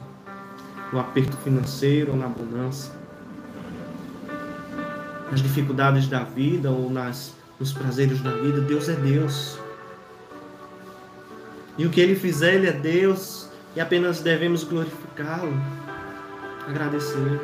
no 0.92 1.00
aperto 1.00 1.36
financeiro 1.38 2.12
ou 2.12 2.16
na 2.16 2.28
bonança, 2.28 2.92
nas 5.30 5.42
dificuldades 5.42 6.06
da 6.08 6.22
vida 6.22 6.70
ou 6.70 6.90
nas, 6.90 7.34
nos 7.58 7.72
prazeres 7.72 8.20
da 8.20 8.30
vida, 8.32 8.60
Deus 8.60 8.88
é 8.88 8.94
Deus. 8.94 9.58
E 11.76 11.86
o 11.86 11.90
que 11.90 12.00
Ele 12.00 12.14
fizer, 12.14 12.54
Ele 12.54 12.66
é 12.66 12.72
Deus, 12.72 13.48
e 13.74 13.80
apenas 13.80 14.20
devemos 14.20 14.64
glorificá-lo, 14.64 15.52
agradecer. 16.66 17.40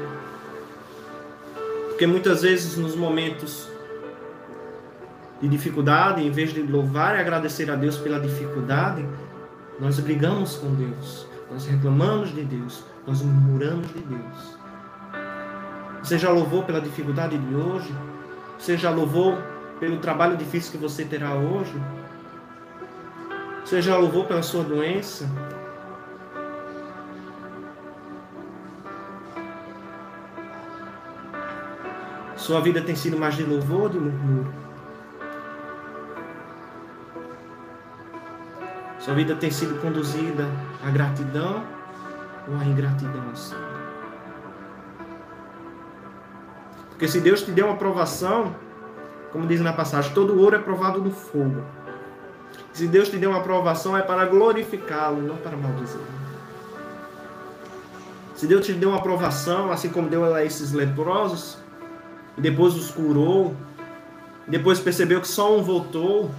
Porque 1.89 2.07
muitas 2.07 2.43
vezes 2.43 2.77
nos 2.77 2.97
momentos 2.97 3.69
de 5.41 5.49
dificuldade, 5.49 6.23
em 6.23 6.31
vez 6.31 6.53
de 6.53 6.63
louvar 6.63 7.17
e 7.17 7.21
agradecer 7.21 7.71
a 7.71 7.77
Deus 7.77 7.97
pela 7.99 8.19
dificuldade, 8.19 9.07
nós 9.81 9.99
brigamos 9.99 10.57
com 10.57 10.75
Deus, 10.75 11.27
nós 11.51 11.67
reclamamos 11.67 12.33
de 12.33 12.45
Deus, 12.45 12.85
nós 13.07 13.23
murmuramos 13.23 13.89
de 13.89 14.01
Deus. 14.01 14.59
Você 16.03 16.19
já 16.19 16.31
louvou 16.31 16.63
pela 16.63 16.81
dificuldade 16.81 17.37
de 17.37 17.55
hoje? 17.55 17.95
Você 18.59 18.77
já 18.77 18.91
louvou 18.91 19.37
pelo 19.81 19.99
trabalho 19.99 20.37
difícil 20.37 20.73
que 20.73 20.79
você 20.79 21.05
terá 21.05 21.35
hoje? 21.35 21.75
Você 23.65 23.81
já 23.81 23.97
louvou 23.97 24.25
pela 24.25 24.43
sua 24.43 24.63
doença? 24.63 25.29
Sua 32.37 32.61
vida 32.61 32.83
tem 32.83 32.95
sido 32.95 33.17
mais 33.17 33.35
de 33.37 33.43
louvor 33.43 33.83
ou 33.85 33.89
de 33.89 33.99
murmúrio? 33.99 34.53
Sua 39.05 39.13
vida 39.13 39.37
tem 39.37 39.51
sido 39.51 39.79
conduzida 39.83 40.49
à 40.83 40.91
gratidão 40.91 41.63
ou 42.49 42.57
a 42.59 42.65
ingratidão 42.65 43.37
Senhor? 43.37 43.63
Porque 46.89 47.07
se 47.07 47.21
Deus 47.21 47.43
te 47.43 47.51
deu 47.51 47.67
uma 47.67 47.75
aprovação, 47.75 48.57
como 49.31 49.47
diz 49.47 49.61
na 49.61 49.75
passagem, 49.75 50.15
todo 50.15 50.41
ouro 50.41 50.57
é 50.57 50.59
provado 50.59 51.03
no 51.03 51.11
fogo. 51.11 51.63
Se 52.73 52.87
Deus 52.87 53.11
te 53.11 53.19
deu 53.19 53.29
uma 53.29 53.41
aprovação, 53.41 53.95
é 53.95 54.01
para 54.01 54.25
glorificá-lo, 54.25 55.21
não 55.21 55.37
para 55.37 55.55
maldizê-lo. 55.55 56.07
Se 58.35 58.47
Deus 58.47 58.65
te 58.65 58.73
deu 58.73 58.89
uma 58.89 58.99
aprovação, 58.99 59.71
assim 59.71 59.91
como 59.91 60.09
deu 60.09 60.35
a 60.35 60.43
esses 60.43 60.73
leprosos, 60.73 61.59
e 62.39 62.41
depois 62.41 62.75
os 62.75 62.91
curou, 62.91 63.55
depois 64.49 64.81
percebeu 64.81 65.21
que 65.21 65.29
só 65.29 65.55
um 65.55 65.63
voltou 65.63 66.31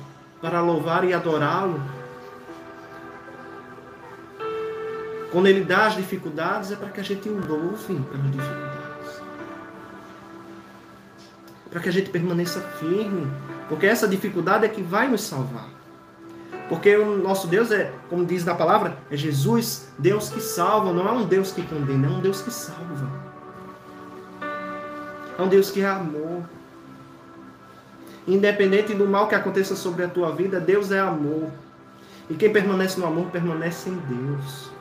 para 0.41 0.61
louvar 0.61 1.03
e 1.03 1.13
adorá-lo, 1.13 1.79
quando 5.35 5.47
ele 5.47 5.65
dá 5.65 5.87
as 5.87 5.97
dificuldades, 5.97 6.71
é 6.71 6.77
para 6.77 6.87
que 6.87 7.01
a 7.01 7.03
gente 7.03 7.27
louve 7.27 7.99
pelas 7.99 8.31
dificuldades. 8.31 9.21
Para 11.69 11.81
que 11.81 11.89
a 11.89 11.91
gente 11.91 12.09
permaneça 12.09 12.61
firme. 12.61 13.29
Porque 13.67 13.85
essa 13.85 14.07
dificuldade 14.07 14.63
é 14.63 14.69
que 14.69 14.81
vai 14.81 15.09
nos 15.09 15.23
salvar. 15.23 15.67
Porque 16.69 16.95
o 16.95 17.17
nosso 17.17 17.47
Deus 17.47 17.69
é, 17.69 17.91
como 18.09 18.25
diz 18.25 18.45
na 18.45 18.55
palavra, 18.55 18.97
é 19.11 19.17
Jesus, 19.17 19.89
Deus 19.99 20.29
que 20.29 20.39
salva, 20.39 20.93
não 20.93 21.05
é 21.05 21.11
um 21.11 21.25
Deus 21.25 21.51
que 21.51 21.63
condena, 21.63 22.07
é 22.07 22.11
um 22.11 22.21
Deus 22.21 22.39
que 22.39 22.51
salva. 22.51 23.11
É 25.37 25.41
um 25.41 25.49
Deus 25.49 25.69
que 25.69 25.81
é 25.81 25.85
amor. 25.85 26.43
Independente 28.25 28.93
do 28.93 29.05
mal 29.05 29.27
que 29.27 29.35
aconteça 29.35 29.75
sobre 29.75 30.05
a 30.05 30.07
tua 30.07 30.31
vida, 30.31 30.61
Deus 30.61 30.93
é 30.93 30.99
amor. 31.01 31.51
E 32.29 32.35
quem 32.35 32.53
permanece 32.53 32.97
no 32.97 33.05
amor 33.05 33.25
permanece 33.31 33.89
em 33.89 33.97
Deus. 33.97 34.74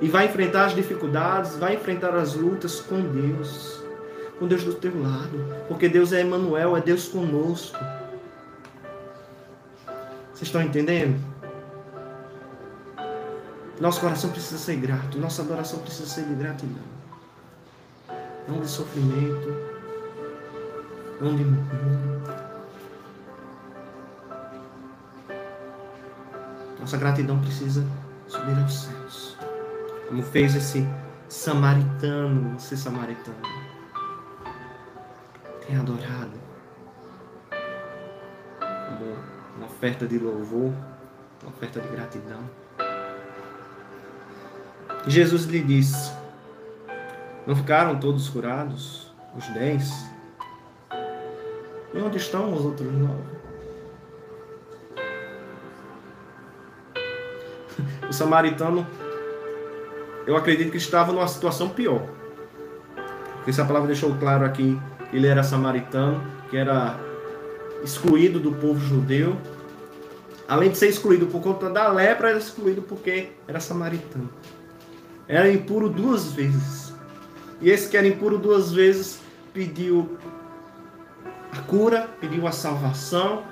E 0.00 0.08
vai 0.08 0.26
enfrentar 0.26 0.66
as 0.66 0.74
dificuldades, 0.74 1.56
vai 1.56 1.74
enfrentar 1.74 2.14
as 2.14 2.34
lutas 2.34 2.80
com 2.80 3.00
Deus. 3.00 3.82
Com 4.38 4.46
Deus 4.46 4.64
do 4.64 4.74
teu 4.74 4.98
lado. 5.00 5.44
Porque 5.68 5.88
Deus 5.88 6.12
é 6.12 6.22
Emmanuel, 6.22 6.76
é 6.76 6.80
Deus 6.80 7.08
conosco. 7.08 7.78
Vocês 10.32 10.48
estão 10.48 10.62
entendendo? 10.62 11.20
Nosso 13.78 14.00
coração 14.00 14.30
precisa 14.30 14.58
ser 14.58 14.76
grato, 14.76 15.18
nossa 15.18 15.40
adoração 15.40 15.78
precisa 15.80 16.06
ser 16.06 16.24
de 16.24 16.34
gratidão. 16.34 16.82
Não 18.46 18.60
de 18.60 18.68
sofrimento, 18.68 19.54
não 21.20 21.34
de 21.34 21.44
murmúrio. 21.44 22.22
Nossa 26.78 26.96
gratidão 26.96 27.38
precisa 27.40 27.84
subir 28.26 28.58
aos 28.58 28.82
céus. 28.82 29.39
Como 30.10 30.24
fez 30.24 30.56
esse 30.56 30.84
samaritano, 31.28 32.56
esse 32.56 32.76
samaritano. 32.76 33.36
Tem 35.64 35.76
adorado 35.76 36.32
uma 39.56 39.66
oferta 39.66 40.08
de 40.08 40.18
louvor, 40.18 40.72
uma 41.42 41.52
oferta 41.52 41.78
de 41.78 41.86
gratidão. 41.86 42.40
Jesus 45.06 45.44
lhe 45.44 45.62
disse: 45.62 46.12
Não 47.46 47.54
ficaram 47.54 48.00
todos 48.00 48.28
curados, 48.28 49.14
os 49.36 49.46
dez? 49.50 50.10
E 51.94 51.98
onde 51.98 52.16
estão 52.16 52.52
os 52.52 52.64
outros 52.64 52.92
nove? 52.92 53.38
O 58.10 58.12
samaritano, 58.12 58.84
eu 60.30 60.36
acredito 60.36 60.70
que 60.70 60.76
estava 60.76 61.12
numa 61.12 61.26
situação 61.26 61.68
pior. 61.68 62.06
Porque 63.34 63.50
essa 63.50 63.64
palavra 63.64 63.88
deixou 63.88 64.14
claro 64.14 64.44
aqui 64.44 64.80
que 65.10 65.16
ele 65.16 65.26
era 65.26 65.42
samaritano, 65.42 66.22
que 66.48 66.56
era 66.56 66.96
excluído 67.82 68.38
do 68.38 68.52
povo 68.52 68.78
judeu. 68.78 69.36
Além 70.46 70.70
de 70.70 70.78
ser 70.78 70.88
excluído 70.88 71.26
por 71.26 71.42
conta 71.42 71.68
da 71.68 71.88
lepra, 71.88 72.30
era 72.30 72.38
excluído 72.38 72.80
porque 72.82 73.30
era 73.48 73.58
samaritano. 73.58 74.30
Era 75.26 75.50
impuro 75.50 75.88
duas 75.88 76.32
vezes. 76.32 76.94
E 77.60 77.68
esse 77.68 77.88
que 77.88 77.96
era 77.96 78.06
impuro 78.06 78.38
duas 78.38 78.72
vezes 78.72 79.20
pediu 79.52 80.16
a 81.50 81.60
cura, 81.62 82.08
pediu 82.20 82.46
a 82.46 82.52
salvação, 82.52 83.42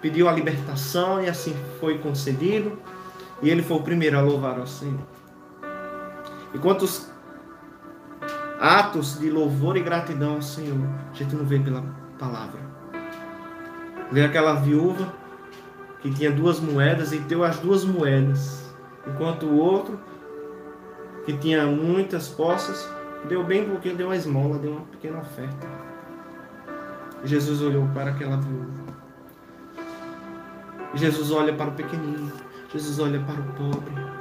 pediu 0.00 0.30
a 0.30 0.32
libertação 0.32 1.22
e 1.22 1.28
assim 1.28 1.54
foi 1.78 1.98
concedido. 1.98 2.78
E 3.42 3.50
ele 3.50 3.62
foi 3.62 3.76
o 3.76 3.82
primeiro 3.82 4.16
a 4.16 4.22
louvar 4.22 4.58
ao 4.58 4.66
Senhor. 4.66 5.21
E 6.54 6.58
quantos 6.58 7.10
atos 8.60 9.18
de 9.18 9.30
louvor 9.30 9.76
e 9.76 9.82
gratidão 9.82 10.34
ao 10.34 10.42
Senhor 10.42 10.78
a 11.10 11.14
gente 11.14 11.34
não 11.34 11.44
vê 11.44 11.58
pela 11.58 11.82
palavra. 12.18 12.60
Veio 14.10 14.26
aquela 14.26 14.54
viúva 14.54 15.12
que 16.00 16.10
tinha 16.10 16.30
duas 16.30 16.60
moedas 16.60 17.12
e 17.12 17.18
deu 17.18 17.44
as 17.44 17.58
duas 17.58 17.84
moedas, 17.84 18.74
enquanto 19.06 19.46
o 19.46 19.56
outro, 19.56 19.98
que 21.24 21.32
tinha 21.32 21.64
muitas 21.66 22.28
posses, 22.28 22.88
deu 23.28 23.44
bem 23.44 23.68
pouquinho, 23.68 23.96
deu 23.96 24.08
uma 24.08 24.16
esmola, 24.16 24.58
deu 24.58 24.72
uma 24.72 24.82
pequena 24.86 25.18
oferta. 25.18 25.66
Jesus 27.24 27.62
olhou 27.62 27.88
para 27.94 28.10
aquela 28.10 28.36
viúva. 28.36 28.82
Jesus 30.94 31.30
olha 31.30 31.54
para 31.54 31.70
o 31.70 31.74
pequenino. 31.74 32.32
Jesus 32.72 32.98
olha 32.98 33.20
para 33.20 33.40
o 33.40 33.44
pobre. 33.54 34.11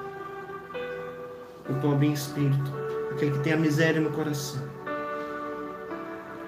O 1.70 1.74
pobre 1.76 2.08
em 2.08 2.14
espírito. 2.14 2.72
Aquele 3.12 3.32
que 3.32 3.40
tem 3.40 3.54
a 3.54 3.58
miséria 3.58 4.02
no 4.02 4.12
coração. 4.12 4.62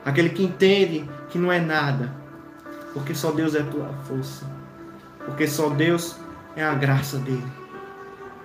Aquele 0.06 0.30
que 0.30 0.44
entende 0.44 1.10
que 1.30 1.38
não 1.38 1.52
é 1.52 1.60
nada, 1.60 2.14
porque 2.94 3.16
só 3.16 3.32
Deus 3.32 3.56
é 3.56 3.62
a 3.62 3.66
tua 3.66 3.88
força. 4.04 4.46
Porque 5.26 5.48
só 5.48 5.70
Deus 5.70 6.18
é 6.56 6.64
a 6.64 6.74
graça 6.74 7.18
dele. 7.18 7.52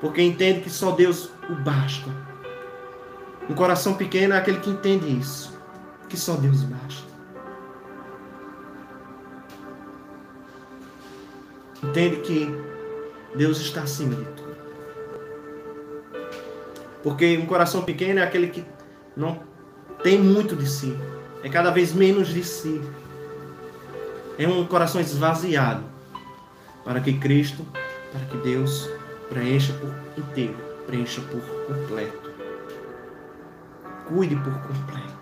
Porque 0.00 0.22
entende 0.22 0.60
que 0.60 0.70
só 0.70 0.92
Deus 0.92 1.30
o 1.50 1.54
basta. 1.56 2.08
Um 3.50 3.54
coração 3.54 3.94
pequeno 3.94 4.34
é 4.34 4.38
aquele 4.38 4.60
que 4.60 4.70
entende 4.70 5.18
isso. 5.18 5.58
Que 6.08 6.16
só 6.16 6.34
Deus 6.34 6.62
basta. 6.62 7.08
Entende 11.82 12.16
que 12.18 12.48
Deus 13.36 13.60
está 13.60 13.82
acima 13.82 14.14
de. 14.14 14.37
Porque 17.02 17.38
um 17.38 17.46
coração 17.46 17.82
pequeno 17.82 18.20
é 18.20 18.22
aquele 18.22 18.48
que 18.48 18.64
não 19.16 19.40
tem 20.02 20.18
muito 20.18 20.56
de 20.56 20.68
si. 20.68 20.96
É 21.42 21.48
cada 21.48 21.70
vez 21.70 21.92
menos 21.92 22.28
de 22.28 22.42
si 22.42 22.80
é 24.38 24.46
um 24.46 24.64
coração 24.64 25.00
esvaziado, 25.00 25.82
para 26.84 27.00
que 27.00 27.12
Cristo, 27.18 27.66
para 28.12 28.24
que 28.26 28.36
Deus 28.38 28.88
preencha 29.28 29.72
por 29.74 29.92
inteiro, 30.16 30.56
preencha 30.86 31.20
por 31.22 31.40
completo. 31.66 32.30
Cuide 34.06 34.36
por 34.36 34.52
completo. 34.52 35.18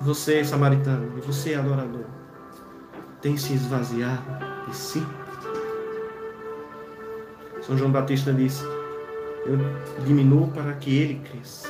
Você, 0.00 0.44
samaritano, 0.44 1.18
e 1.18 1.20
você, 1.20 1.54
adorador, 1.54 2.04
tem 3.20 3.36
se 3.36 3.54
esvaziado 3.54 4.22
de 4.68 4.76
si? 4.76 5.04
São 7.66 7.76
João 7.76 7.90
Batista 7.90 8.32
disse: 8.32 8.64
Eu 9.44 9.58
diminuo 10.04 10.48
para 10.52 10.72
que 10.74 10.96
ele 10.96 11.20
cresça. 11.28 11.68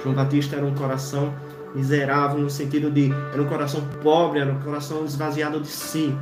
João 0.00 0.14
Batista 0.14 0.56
era 0.56 0.64
um 0.64 0.74
coração 0.74 1.34
miserável 1.74 2.38
no 2.38 2.48
sentido 2.50 2.90
de 2.90 3.10
era 3.32 3.42
um 3.42 3.48
coração 3.48 3.82
pobre, 4.02 4.38
era 4.38 4.52
um 4.52 4.60
coração 4.60 5.04
esvaziado 5.04 5.60
de 5.60 5.66
si. 5.66 6.14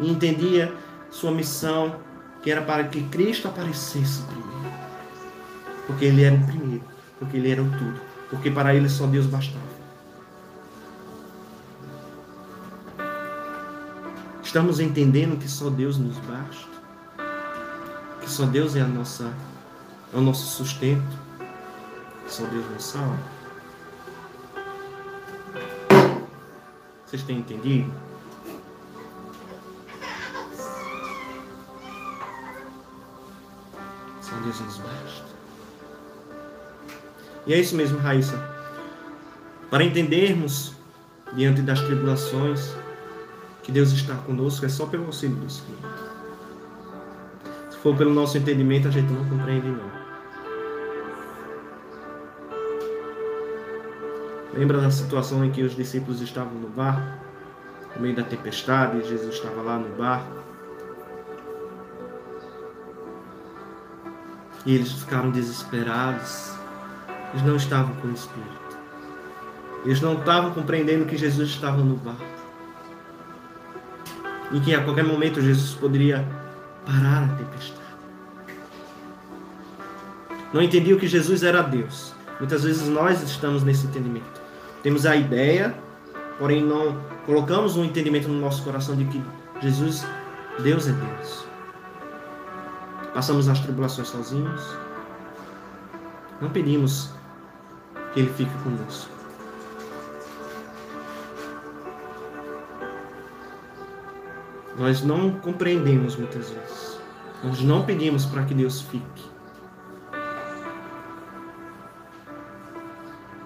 E 0.00 0.10
entendia 0.10 0.72
sua 1.10 1.30
missão, 1.30 1.96
que 2.42 2.50
era 2.50 2.62
para 2.62 2.84
que 2.84 3.02
Cristo 3.04 3.46
aparecesse 3.48 4.22
primeiro. 4.22 4.48
Porque 5.86 6.04
ele 6.04 6.24
era 6.24 6.34
o 6.34 6.46
primeiro, 6.46 6.84
porque 7.18 7.36
ele 7.36 7.50
era 7.50 7.62
o 7.62 7.70
tudo, 7.70 8.00
porque 8.28 8.50
para 8.50 8.74
ele 8.74 8.88
só 8.88 9.06
Deus 9.06 9.26
bastava. 9.26 9.68
Estamos 14.42 14.80
entendendo 14.80 15.38
que 15.38 15.48
só 15.48 15.68
Deus 15.68 15.98
nos 15.98 16.16
basta, 16.18 16.77
só 18.28 18.44
Deus 18.44 18.76
é 18.76 18.80
a 18.80 18.86
nossa, 18.86 19.32
é 20.12 20.16
o 20.16 20.20
nosso 20.20 20.46
sustento, 20.46 21.18
só 22.26 22.44
Deus 22.44 22.70
nos 22.70 22.84
salva. 22.84 23.18
Vocês 27.06 27.22
têm 27.22 27.38
entendido? 27.38 27.90
Só 34.20 34.36
Deus 34.44 34.60
nos 34.60 34.76
basta. 34.76 35.28
E 37.46 37.54
é 37.54 37.58
isso 37.58 37.74
mesmo, 37.74 37.98
Raíssa. 37.98 38.36
Para 39.70 39.84
entendermos, 39.84 40.74
diante 41.34 41.62
das 41.62 41.80
tribulações, 41.80 42.74
que 43.62 43.72
Deus 43.72 43.90
está 43.92 44.14
conosco, 44.16 44.66
é 44.66 44.68
só 44.68 44.84
pelo 44.84 45.06
auxílio 45.06 45.36
do 45.36 45.46
Espírito. 45.46 46.17
Se 47.78 47.82
for 47.84 47.96
pelo 47.96 48.12
nosso 48.12 48.36
entendimento, 48.36 48.88
a 48.88 48.90
gente 48.90 49.12
não 49.12 49.24
compreende, 49.24 49.68
não. 49.68 49.88
Lembra 54.52 54.80
da 54.80 54.90
situação 54.90 55.44
em 55.44 55.52
que 55.52 55.62
os 55.62 55.76
discípulos 55.76 56.20
estavam 56.20 56.54
no 56.54 56.68
barco, 56.68 57.06
no 57.94 58.02
meio 58.02 58.16
da 58.16 58.24
tempestade, 58.24 59.08
Jesus 59.08 59.36
estava 59.36 59.62
lá 59.62 59.78
no 59.78 59.94
barco. 59.94 60.42
E 64.66 64.74
eles 64.74 64.90
ficaram 64.90 65.30
desesperados. 65.30 66.52
Eles 67.32 67.46
não 67.46 67.54
estavam 67.54 67.94
com 67.94 68.08
o 68.08 68.12
Espírito. 68.12 68.78
Eles 69.84 70.00
não 70.00 70.14
estavam 70.14 70.50
compreendendo 70.50 71.04
que 71.04 71.16
Jesus 71.16 71.50
estava 71.50 71.80
no 71.80 71.94
barco. 71.94 72.24
E 74.50 74.58
que 74.58 74.74
a 74.74 74.82
qualquer 74.82 75.04
momento 75.04 75.40
Jesus 75.40 75.74
poderia 75.74 76.37
parar 76.88 77.24
a 77.24 77.36
tempestade. 77.36 77.78
Não 80.54 80.62
entendiam 80.62 80.98
que 80.98 81.06
Jesus 81.06 81.42
era 81.42 81.60
Deus. 81.60 82.14
Muitas 82.38 82.64
vezes 82.64 82.88
nós 82.88 83.22
estamos 83.22 83.62
nesse 83.62 83.86
entendimento. 83.86 84.40
Temos 84.82 85.04
a 85.04 85.14
ideia, 85.14 85.74
porém 86.38 86.64
não 86.64 86.98
colocamos 87.26 87.76
um 87.76 87.84
entendimento 87.84 88.28
no 88.28 88.40
nosso 88.40 88.62
coração 88.62 88.96
de 88.96 89.04
que 89.04 89.22
Jesus, 89.60 90.06
Deus 90.62 90.88
é 90.88 90.92
Deus. 90.92 91.44
Passamos 93.12 93.48
as 93.48 93.60
tribulações 93.60 94.08
sozinhos. 94.08 94.62
Não 96.40 96.48
pedimos 96.48 97.10
que 98.14 98.20
Ele 98.20 98.32
fique 98.32 98.52
conosco. 98.62 99.17
Nós 104.78 105.02
não 105.02 105.32
compreendemos 105.32 106.14
muitas 106.14 106.50
vezes. 106.50 107.00
Nós 107.42 107.60
não 107.62 107.84
pedimos 107.84 108.24
para 108.24 108.44
que 108.44 108.54
Deus 108.54 108.80
fique. 108.80 109.24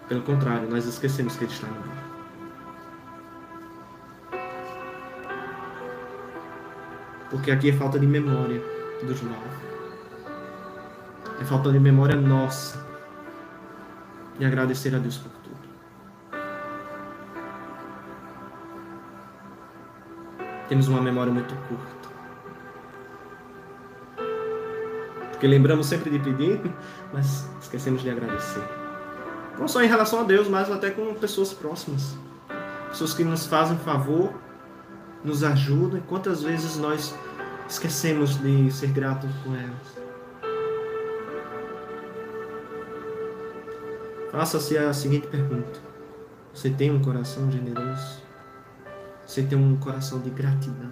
Pelo 0.09 0.23
contrário, 0.23 0.69
nós 0.69 0.85
esquecemos 0.87 1.37
que 1.37 1.45
Ele 1.45 1.53
está 1.53 1.67
mundo. 1.67 2.03
Porque 7.31 7.51
aqui 7.51 7.71
é 7.71 7.73
falta 7.73 7.99
de 7.99 8.07
memória 8.07 8.63
dos 9.03 9.23
nove. 9.23 9.63
É 11.41 11.45
falta 11.45 11.73
de 11.73 11.81
memória 11.81 12.15
nossa. 12.15 12.87
E 14.39 14.45
agradecer 14.45 14.95
a 14.95 14.99
Deus 14.99 15.17
por 15.17 15.42
temos 20.73 20.89
uma 20.89 21.03
memória 21.03 21.31
muito 21.31 21.55
curta. 21.69 22.09
Porque 25.31 25.47
lembramos 25.47 25.85
sempre 25.85 26.09
de 26.09 26.19
pedir, 26.19 26.63
mas 27.13 27.47
esquecemos 27.61 28.01
de 28.01 28.09
agradecer. 28.09 28.65
Não 29.59 29.69
só 29.69 29.83
em 29.83 29.87
relação 29.87 30.21
a 30.21 30.23
Deus, 30.23 30.49
mas 30.49 30.71
até 30.71 30.91
com 30.91 31.15
pessoas 31.15 31.53
próximas. 31.53 32.17
Pessoas 32.89 33.13
que 33.13 33.23
nos 33.23 33.45
fazem 33.45 33.77
favor, 33.81 34.33
nos 35.23 35.45
ajudam. 35.45 35.99
E 35.99 36.01
quantas 36.01 36.43
vezes 36.43 36.79
nós 36.79 37.15
esquecemos 37.69 38.41
de 38.41 38.71
ser 38.71 38.93
gratos 38.93 39.31
com 39.45 39.55
elas? 39.55 40.03
Faça-se 44.31 44.79
a 44.79 44.91
seguinte 44.95 45.27
pergunta: 45.27 45.81
Você 46.55 46.71
tem 46.71 46.91
um 46.91 47.03
coração 47.03 47.53
generoso? 47.53 48.32
Você 49.33 49.43
tem 49.45 49.57
um 49.57 49.77
coração 49.77 50.21
de 50.21 50.29
gratidão 50.29 50.91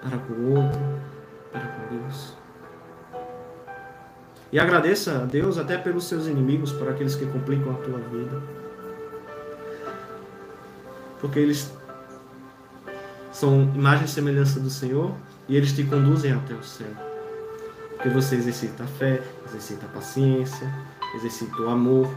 para 0.00 0.16
com 0.16 0.32
o 0.32 0.54
outro, 0.56 0.80
para 1.52 1.66
com 1.68 1.94
Deus. 1.94 2.32
E 4.50 4.58
agradeça 4.58 5.18
a 5.18 5.26
Deus 5.26 5.58
até 5.58 5.76
pelos 5.76 6.04
seus 6.04 6.26
inimigos, 6.26 6.72
por 6.72 6.88
aqueles 6.88 7.14
que 7.14 7.26
complicam 7.26 7.72
a 7.72 7.74
tua 7.74 7.98
vida. 7.98 8.42
Porque 11.20 11.38
eles 11.38 11.70
são 13.32 13.70
imagem 13.74 14.06
e 14.06 14.08
semelhança 14.08 14.58
do 14.58 14.70
Senhor 14.70 15.14
e 15.46 15.58
eles 15.58 15.74
te 15.74 15.84
conduzem 15.84 16.32
até 16.32 16.54
o 16.54 16.62
céu. 16.62 16.88
Porque 17.96 18.08
você 18.08 18.36
exercita 18.36 18.84
a 18.84 18.86
fé, 18.86 19.22
exercita 19.46 19.84
a 19.84 19.90
paciência, 19.90 20.72
exercita 21.16 21.60
o 21.60 21.68
amor, 21.68 22.08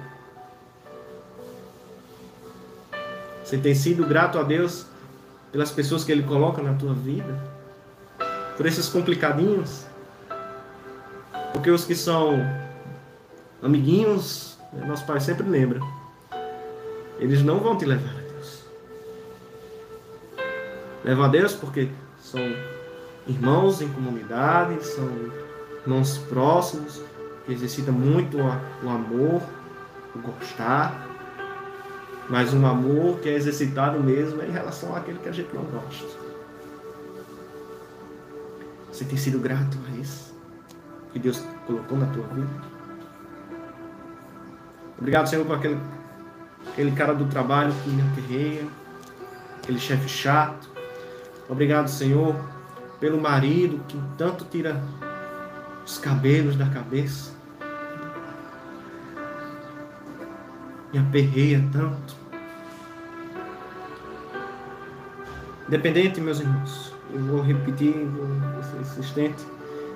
Você 3.52 3.58
tem 3.58 3.76
sido 3.76 4.06
grato 4.06 4.40
a 4.40 4.44
Deus 4.44 4.86
pelas 5.52 5.70
pessoas 5.70 6.06
que 6.06 6.12
Ele 6.14 6.24
coloca 6.24 6.62
na 6.62 6.74
tua 6.74 6.94
vida? 6.94 7.38
Por 8.56 8.66
esses 8.66 8.88
complicadinhos? 8.88 9.86
Porque 11.52 11.70
os 11.70 11.84
que 11.84 11.94
são 11.94 12.40
amiguinhos, 13.62 14.58
né, 14.72 14.86
nosso 14.86 15.06
pai 15.06 15.20
sempre 15.20 15.46
lembra, 15.50 15.82
eles 17.20 17.44
não 17.44 17.60
vão 17.60 17.78
te 17.78 17.84
levar 17.84 18.12
a 18.12 18.22
Deus. 18.22 18.64
Levam 21.04 21.26
a 21.26 21.28
Deus 21.28 21.54
porque 21.54 21.90
são 22.22 22.40
irmãos 23.28 23.82
em 23.82 23.90
comunidade, 23.90 24.82
são 24.82 25.10
irmãos 25.82 26.20
próximos, 26.20 27.02
que 27.46 27.52
exercitam 27.52 27.94
muito 27.94 28.38
o 28.38 28.90
amor, 28.90 29.42
o 30.16 30.20
gostar. 30.20 31.11
Mas 32.30 32.54
um 32.54 32.66
amor 32.66 33.20
que 33.20 33.30
é 33.30 33.34
exercitado 33.34 34.00
mesmo 34.00 34.42
é 34.42 34.48
em 34.48 34.52
relação 34.52 34.96
àquele 34.96 35.20
que 35.20 35.30
a 35.30 35.32
gente 35.32 35.54
não 35.54 35.64
gosta. 35.64 36.06
Você 38.92 39.06
tem 39.06 39.18
sido 39.18 39.40
grato 39.40 39.78
a 39.88 40.00
isso 40.00 40.34
que 41.12 41.20
Deus 41.20 41.42
colocou 41.66 41.98
na 41.98 42.06
tua 42.08 42.26
vida? 42.28 42.50
Obrigado, 44.98 45.28
Senhor, 45.28 45.46
por 45.46 45.56
aquele, 45.56 45.80
aquele 46.68 46.92
cara 46.92 47.14
do 47.14 47.26
trabalho 47.26 47.74
que 47.84 47.90
me 47.90 48.02
aterreia, 48.04 48.68
aquele 49.58 49.80
chefe 49.80 50.08
chato. 50.08 50.70
Obrigado, 51.50 51.88
Senhor, 51.88 52.36
pelo 53.00 53.20
marido 53.20 53.84
que 53.88 54.00
tanto 54.18 54.46
tira 54.46 54.82
os 55.84 55.98
cabelos 55.98 56.56
da 56.56 56.68
cabeça. 56.68 57.32
Me 60.94 61.00
aperreia 61.00 61.64
tanto. 61.72 62.16
Dependente, 65.70 66.20
meus 66.20 66.42
irmãos, 66.42 66.94
eu 67.14 67.24
vou 67.24 67.42
repetir, 67.42 67.94
vou 67.94 68.64
ser 68.64 68.82
insistente, 68.82 69.46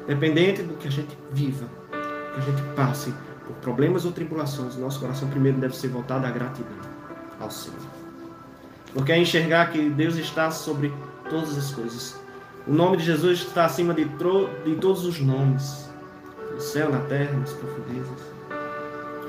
dependente 0.07 0.63
do 0.63 0.73
que 0.75 0.87
a 0.87 0.91
gente 0.91 1.17
viva, 1.33 1.65
que 1.91 2.39
a 2.39 2.43
gente 2.43 2.61
passe 2.75 3.13
por 3.45 3.55
problemas 3.57 4.05
ou 4.05 4.13
tribulações, 4.13 4.77
nosso 4.77 5.01
coração 5.01 5.29
primeiro 5.29 5.57
deve 5.57 5.75
ser 5.75 5.89
voltado 5.89 6.25
à 6.25 6.31
gratidão 6.31 6.77
ao 7.39 7.51
Senhor. 7.51 7.79
Porque 8.93 9.11
é 9.11 9.17
enxergar 9.17 9.71
que 9.71 9.89
Deus 9.89 10.15
está 10.15 10.49
sobre 10.49 10.93
todas 11.29 11.57
as 11.57 11.73
coisas. 11.73 12.15
O 12.65 12.73
nome 12.73 12.97
de 12.97 13.03
Jesus 13.03 13.39
está 13.39 13.65
acima 13.65 13.93
de, 13.93 14.05
de 14.05 14.75
todos 14.79 15.05
os 15.05 15.19
nomes, 15.19 15.91
no 16.53 16.61
céu, 16.61 16.89
na 16.89 16.99
terra, 17.01 17.37
nas 17.37 17.51
profundezas. 17.51 18.21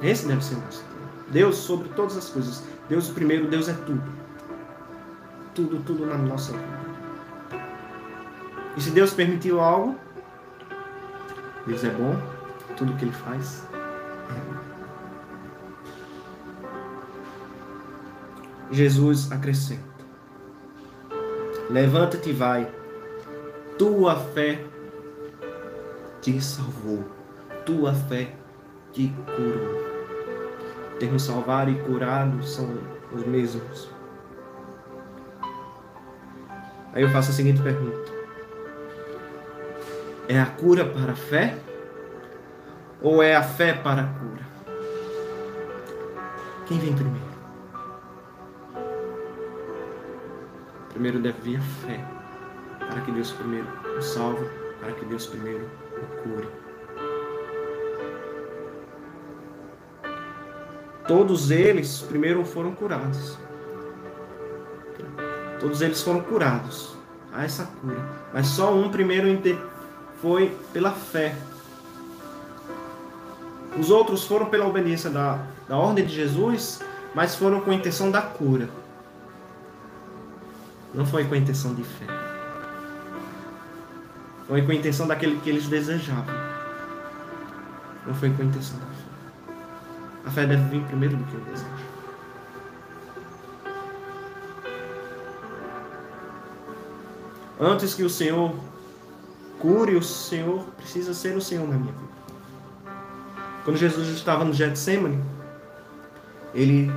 Esse 0.00 0.28
deve 0.28 0.44
ser 0.44 0.54
o 0.54 0.60
nosso 0.60 0.84
Deus 1.28 1.56
sobre 1.56 1.88
todas 1.90 2.16
as 2.16 2.28
coisas. 2.28 2.62
Deus 2.88 3.08
primeiro, 3.08 3.48
Deus 3.48 3.68
é 3.68 3.72
tudo 3.72 4.02
tudo, 5.56 5.82
tudo 5.82 6.06
na 6.06 6.16
nossa 6.18 6.52
vida. 6.52 6.86
E 8.76 8.80
se 8.80 8.90
Deus 8.90 9.14
permitiu 9.14 9.58
algo, 9.58 9.96
Deus 11.66 11.82
é 11.82 11.88
bom, 11.88 12.14
tudo 12.76 12.94
que 12.96 13.06
Ele 13.06 13.12
faz 13.12 13.66
é. 14.30 14.34
Jesus 18.70 19.32
acrescenta: 19.32 19.82
Levanta-te 21.70 22.28
e 22.28 22.34
vai, 22.34 22.70
tua 23.78 24.16
fé 24.16 24.62
te 26.20 26.38
salvou, 26.42 27.02
tua 27.64 27.94
fé 27.94 28.34
te 28.92 29.10
curou. 29.34 29.95
Termos 30.98 31.22
salvar 31.22 31.68
e 31.68 31.74
curado 31.82 32.42
são 32.42 32.78
os 33.12 33.24
mesmos. 33.26 33.90
Aí 36.92 37.02
eu 37.02 37.10
faço 37.10 37.30
a 37.30 37.34
seguinte 37.34 37.60
pergunta: 37.60 38.10
É 40.26 40.40
a 40.40 40.46
cura 40.46 40.86
para 40.86 41.12
a 41.12 41.16
fé? 41.16 41.58
Ou 43.02 43.22
é 43.22 43.36
a 43.36 43.42
fé 43.42 43.74
para 43.74 44.02
a 44.02 44.06
cura? 44.06 44.46
Quem 46.66 46.78
vem 46.78 46.94
primeiro? 46.94 47.26
Primeiro 50.88 51.20
deve 51.20 51.38
vir 51.42 51.58
a 51.58 51.60
fé, 51.60 52.04
para 52.78 53.02
que 53.02 53.12
Deus 53.12 53.30
primeiro 53.32 53.68
o 53.98 54.00
salve, 54.00 54.48
para 54.80 54.92
que 54.92 55.04
Deus 55.04 55.26
primeiro 55.26 55.68
o 55.92 56.22
cure. 56.22 56.65
Todos 61.06 61.50
eles 61.50 62.00
primeiro 62.00 62.44
foram 62.44 62.74
curados. 62.74 63.38
Todos 65.60 65.80
eles 65.80 66.02
foram 66.02 66.20
curados. 66.20 66.96
Há 67.32 67.44
essa 67.44 67.64
cura. 67.80 68.02
Mas 68.32 68.46
só 68.48 68.74
um 68.74 68.90
primeiro 68.90 69.28
foi 70.20 70.56
pela 70.72 70.90
fé. 70.90 71.36
Os 73.78 73.90
outros 73.90 74.24
foram 74.24 74.46
pela 74.46 74.66
obediência 74.66 75.10
da, 75.10 75.38
da 75.68 75.76
ordem 75.76 76.04
de 76.04 76.14
Jesus, 76.14 76.80
mas 77.14 77.34
foram 77.34 77.60
com 77.60 77.70
a 77.70 77.74
intenção 77.74 78.10
da 78.10 78.22
cura. 78.22 78.68
Não 80.94 81.04
foi 81.04 81.24
com 81.24 81.34
a 81.34 81.38
intenção 81.38 81.74
de 81.74 81.84
fé. 81.84 82.06
Foi 84.48 84.62
com 84.62 84.72
a 84.72 84.74
intenção 84.74 85.06
daquele 85.06 85.38
que 85.40 85.50
eles 85.50 85.66
desejavam. 85.66 86.34
Não 88.06 88.14
foi 88.14 88.30
com 88.30 88.42
a 88.42 88.44
intenção 88.44 88.78
da 88.78 88.86
fé. 88.86 89.05
A 90.26 90.30
fé 90.30 90.44
deve 90.44 90.62
vir 90.68 90.84
primeiro 90.86 91.16
do 91.16 91.24
que 91.24 91.36
o 91.36 91.40
desejo. 91.40 91.70
Antes 97.58 97.94
que 97.94 98.02
o 98.02 98.10
Senhor 98.10 98.54
cure, 99.58 99.96
o 99.96 100.02
Senhor 100.02 100.64
precisa 100.76 101.14
ser 101.14 101.36
o 101.36 101.40
Senhor 101.40 101.66
na 101.66 101.76
minha 101.76 101.92
vida. 101.92 102.16
Quando 103.64 103.78
Jesus 103.78 104.08
estava 104.08 104.44
no 104.44 104.52
Getsemane, 104.52 105.22
ele 106.54 106.90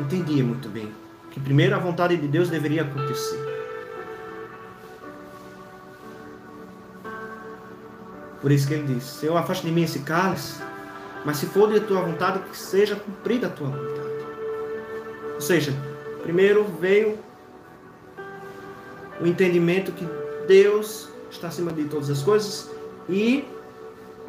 entendia 0.00 0.42
muito 0.42 0.68
bem 0.68 0.90
que 1.30 1.40
primeiro 1.40 1.74
a 1.74 1.78
vontade 1.78 2.16
de 2.16 2.26
Deus 2.26 2.48
deveria 2.48 2.82
acontecer. 2.82 3.38
Por 8.40 8.50
isso 8.50 8.66
que 8.66 8.74
ele 8.74 8.94
disse: 8.94 9.20
Senhor, 9.20 9.36
afaste 9.36 9.66
de 9.66 9.72
mim 9.72 9.82
esse 9.82 10.00
cálice, 10.00 10.60
mas 11.24 11.38
se 11.38 11.46
for 11.46 11.72
de 11.72 11.80
tua 11.80 12.02
vontade, 12.02 12.40
que 12.50 12.56
seja 12.56 12.96
cumprida 12.96 13.48
a 13.48 13.50
tua 13.50 13.68
vontade. 13.68 14.08
Ou 15.34 15.40
seja, 15.40 15.72
primeiro 16.22 16.64
veio 16.64 17.18
o 19.20 19.26
entendimento 19.26 19.92
que 19.92 20.06
Deus 20.46 21.08
está 21.30 21.48
acima 21.48 21.72
de 21.72 21.84
todas 21.84 22.10
as 22.10 22.22
coisas 22.22 22.70
e 23.08 23.44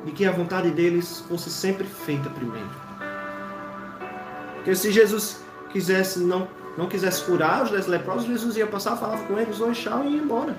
de 0.06 0.12
que 0.12 0.26
a 0.26 0.32
vontade 0.32 0.72
deles 0.72 1.22
fosse 1.28 1.50
sempre 1.50 1.86
feita 1.86 2.30
primeiro. 2.30 2.70
Porque 4.56 4.76
se 4.76 4.92
Jesus 4.92 5.42
quisesse 5.72 6.20
não 6.20 6.48
não 6.78 6.88
quisesse 6.88 7.26
curar 7.26 7.64
os 7.64 7.72
dez 7.72 7.88
leprosos, 7.88 8.26
Jesus 8.26 8.56
ia 8.56 8.66
passar, 8.66 8.96
falava 8.96 9.22
com 9.24 9.38
eles, 9.38 9.58
tchau 9.78 10.04
e 10.06 10.16
ia 10.16 10.22
embora. 10.22 10.58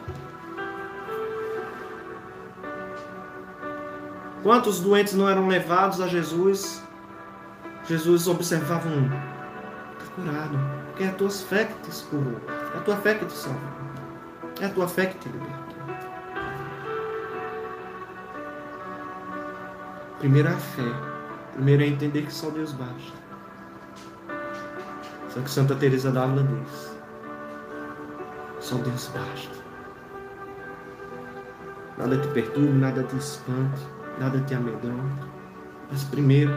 Quantos 4.42 4.80
doentes 4.80 5.14
não 5.14 5.28
eram 5.28 5.46
levados 5.48 6.00
a 6.00 6.08
Jesus? 6.08 6.82
Jesus 7.86 8.26
observava 8.26 8.88
um, 8.88 9.04
está 9.04 10.14
curado, 10.14 10.58
porque 10.86 11.04
é 11.04 11.08
a 11.08 11.12
tua 11.12 11.30
fé 11.30 11.64
que 11.64 11.90
te 11.90 12.04
curou, 12.04 12.40
é 12.74 12.78
a 12.78 12.80
tua 12.80 12.96
fé 12.96 13.14
que 13.14 13.26
te 13.26 13.32
salvou, 13.32 13.60
é 14.60 14.64
a 14.64 14.68
tua 14.70 14.88
fé 14.88 15.06
que 15.06 15.18
te 15.18 15.28
libertou. 15.28 15.60
Primeiro 20.20 20.48
é 20.48 20.52
a 20.52 20.56
fé, 20.56 20.82
primeiro 21.54 21.82
é 21.82 21.86
entender 21.86 22.22
que 22.22 22.32
só 22.32 22.50
Deus 22.50 22.72
basta. 22.72 23.18
Só 25.28 25.40
que 25.40 25.50
Santa 25.50 25.74
Teresa 25.74 26.10
d'Ávila 26.10 26.44
diz: 26.44 26.96
só 28.60 28.76
Deus 28.76 29.10
basta. 29.14 29.60
Nada 31.98 32.16
te 32.18 32.28
perturbe, 32.28 32.72
nada 32.72 33.02
te 33.02 33.16
espante, 33.16 33.80
nada 34.18 34.40
te 34.40 34.54
amedronta. 34.54 35.28
Mas 35.90 36.04
primeiro, 36.04 36.52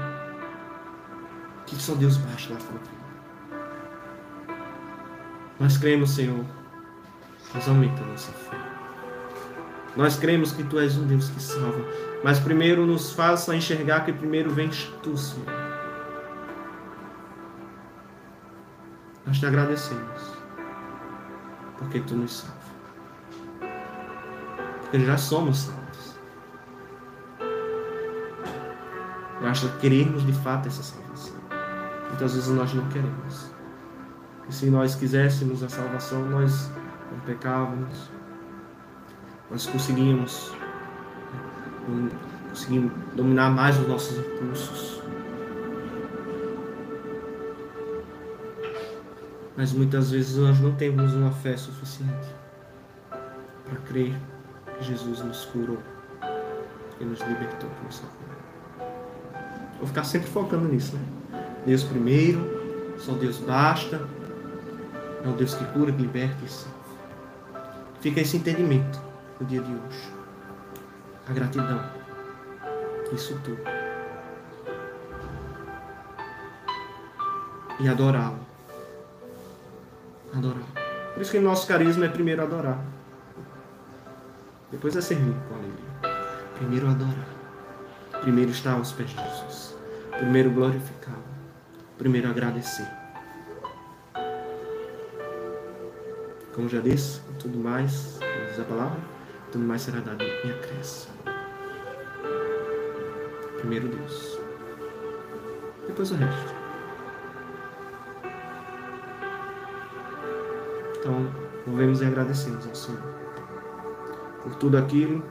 que 1.65 1.75
só 1.75 1.95
Deus 1.95 2.17
na 2.17 2.55
tua 2.57 2.79
vida. 2.79 3.03
Nós 5.59 5.77
cremos, 5.77 6.11
Senhor, 6.11 6.43
mas 7.53 7.67
aumenta 7.67 8.01
a 8.03 8.07
nossa 8.07 8.31
fé. 8.31 8.57
Nós 9.95 10.17
cremos 10.17 10.51
que 10.51 10.63
Tu 10.63 10.79
és 10.79 10.97
um 10.97 11.05
Deus 11.05 11.29
que 11.29 11.41
salva, 11.41 11.85
mas 12.23 12.39
primeiro 12.39 12.85
nos 12.85 13.13
faça 13.13 13.55
enxergar 13.55 14.05
que 14.05 14.11
primeiro 14.11 14.49
vens 14.49 14.91
Tu, 15.01 15.15
Senhor. 15.15 15.45
Nós 19.25 19.39
te 19.39 19.45
agradecemos. 19.45 20.33
Porque 21.77 21.99
tu 21.99 22.15
nos 22.15 22.39
salva. 22.39 22.57
Porque 24.81 25.05
já 25.05 25.17
somos 25.17 25.57
salvos. 25.59 25.82
Basta 29.43 29.67
queremos 29.79 30.25
de 30.25 30.33
fato 30.33 30.67
essa 30.67 30.81
salvação. 30.81 31.35
Muitas 32.07 32.33
vezes 32.33 32.49
nós 32.49 32.73
não 32.73 32.87
queremos. 32.89 33.53
E 34.49 34.53
se 34.53 34.71
nós 34.71 34.95
quiséssemos 34.95 35.61
a 35.61 35.69
salvação, 35.69 36.27
nós 36.29 36.71
não 37.11 37.19
pecávamos. 37.19 38.09
Nós 39.51 39.67
conseguimos, 39.67 40.51
conseguimos 42.49 42.91
dominar 43.15 43.51
mais 43.51 43.77
os 43.79 43.87
nossos 43.87 44.17
impulsos 44.17 45.03
Mas 49.55 49.71
muitas 49.71 50.09
vezes 50.11 50.37
nós 50.37 50.59
não 50.59 50.73
temos 50.75 51.13
uma 51.13 51.31
fé 51.31 51.55
suficiente 51.55 52.35
para 53.65 53.75
crer 53.87 54.13
que 54.77 54.83
Jesus 54.83 55.19
nos 55.19 55.45
curou 55.45 55.77
e 56.99 57.05
nos 57.05 57.19
libertou 57.21 57.69
por 57.69 57.83
nossa 57.83 58.03
vida. 58.03 58.42
Vou 59.77 59.87
ficar 59.87 60.03
sempre 60.03 60.29
focando 60.29 60.67
nisso, 60.67 60.95
né? 60.95 61.43
Deus 61.65 61.83
primeiro, 61.83 62.95
só 62.97 63.13
Deus 63.13 63.37
basta. 63.39 64.01
É 65.23 65.27
o 65.27 65.33
Deus 65.33 65.55
que 65.55 65.65
cura, 65.65 65.91
que 65.91 66.01
liberta 66.01 66.47
salva. 66.47 66.73
Fica 68.01 68.19
esse 68.19 68.37
entendimento 68.37 68.99
no 69.39 69.47
dia 69.47 69.61
de 69.61 69.71
hoje. 69.71 70.13
A 71.27 71.33
gratidão. 71.33 71.81
Isso 73.13 73.39
tudo. 73.43 73.61
E 77.79 77.87
adorá-lo 77.87 78.53
Adorar. 80.35 80.63
Por 81.13 81.21
isso 81.21 81.31
que 81.31 81.39
nosso 81.39 81.67
carisma 81.67 82.05
é 82.05 82.09
primeiro 82.09 82.41
adorar. 82.41 82.83
Depois 84.71 84.95
é 84.95 85.01
servir 85.01 85.35
com 85.47 85.55
alegria. 85.55 86.19
Primeiro 86.55 86.89
adorar. 86.89 87.42
Primeiro 88.23 88.51
estar 88.51 88.71
aos 88.71 88.93
pés 88.93 89.09
de 89.09 89.17
Jesus. 89.17 89.75
Primeiro 90.17 90.49
glorificá-lo. 90.49 91.25
Primeiro 91.97 92.29
agradecer. 92.29 92.87
Como 96.55 96.69
já 96.69 96.79
disse, 96.79 97.19
tudo 97.37 97.59
mais, 97.59 98.19
diz 98.47 98.59
a 98.61 98.63
palavra, 98.63 98.97
tudo 99.51 99.65
mais 99.65 99.81
será 99.81 99.99
dado 99.99 100.23
em 100.23 100.51
acréscimo. 100.51 101.13
Primeiro 103.57 103.89
Deus. 103.89 104.39
Depois 105.85 106.09
o 106.11 106.15
resto. 106.15 106.55
Então, 110.97 111.29
movemos 111.67 112.01
e 112.01 112.05
agradecemos 112.05 112.65
ao 112.65 112.73
Senhor 112.73 113.03
por 114.41 114.55
tudo 114.55 114.77
aquilo 114.77 115.21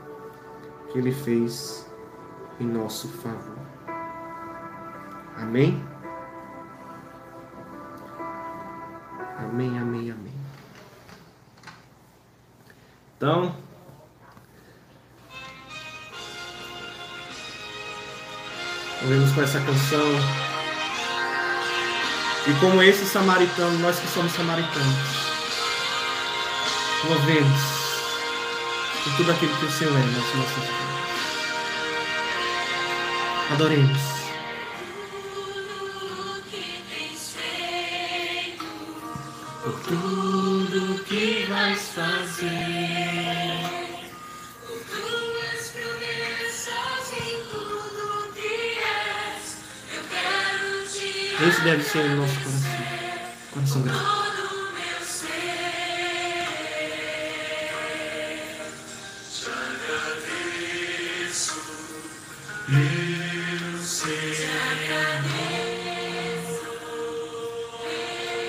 que 0.91 0.99
Ele 0.99 1.11
fez 1.11 1.91
em 2.63 2.67
nosso 2.67 3.09
favor. 3.09 3.57
Amém? 5.37 5.83
Amém, 9.37 9.77
amém, 9.77 10.11
amém. 10.11 10.33
Então, 13.17 13.55
movemos 19.01 19.31
com 19.33 19.41
essa 19.41 19.59
canção. 19.59 20.07
E 22.47 22.59
como 22.59 22.81
esse 22.81 23.05
samaritano, 23.05 23.79
nós 23.79 23.99
que 23.99 24.07
somos 24.07 24.31
samaritanos, 24.33 25.23
Louvemos 27.05 27.61
por 29.03 29.13
tudo 29.17 29.31
aquilo 29.33 29.53
que 29.57 29.65
o 29.65 29.71
Senhor 29.71 29.93
é 29.93 29.99
nas 29.99 30.35
nossas 30.35 30.63
vidas. 30.63 31.02
Adoremos. 33.51 34.01
Por 39.63 39.79
tudo 39.81 41.03
que 41.03 41.45
vais 41.49 41.79
fazer. 41.89 43.83
Esse 51.47 51.61
deve 51.61 51.83
ser 51.83 51.99
o 51.99 52.15
nosso 52.15 52.39
coração. 52.39 52.71
Coração 53.51 53.81
grato. 53.81 54.22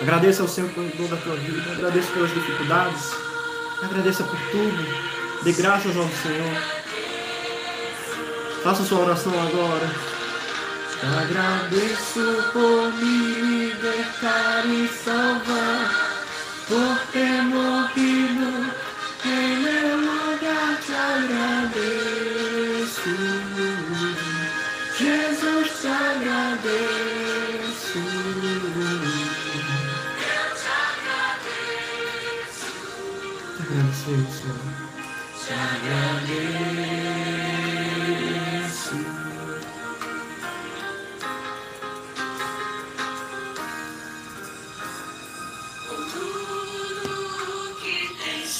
Agradeça 0.04 0.42
ao 0.42 0.48
Senhor 0.48 0.68
por 0.72 0.84
toda 0.98 1.14
a 1.14 1.18
tua 1.18 1.34
vida. 1.36 1.72
Agradeça 1.72 2.12
pelas 2.12 2.34
dificuldades. 2.34 3.10
Agradeça 3.82 4.22
por 4.22 4.38
tudo. 4.50 4.86
Dê 5.42 5.52
graças 5.52 5.96
ao 5.96 6.06
Senhor. 6.10 6.62
Faça 8.62 8.84
sua 8.84 8.98
oração 8.98 9.32
agora. 9.32 9.90
Agradeço 11.22 12.20
por 12.52 12.92
me 12.92 13.62
libertar 13.62 14.66
e 14.66 14.88
salvar, 14.88 16.20
por 16.68 16.98
ter 17.10 17.40
Agradecemos, 33.74 34.32
Senhor. 34.34 34.56
Te 35.44 35.52
agradeço. 35.52 36.14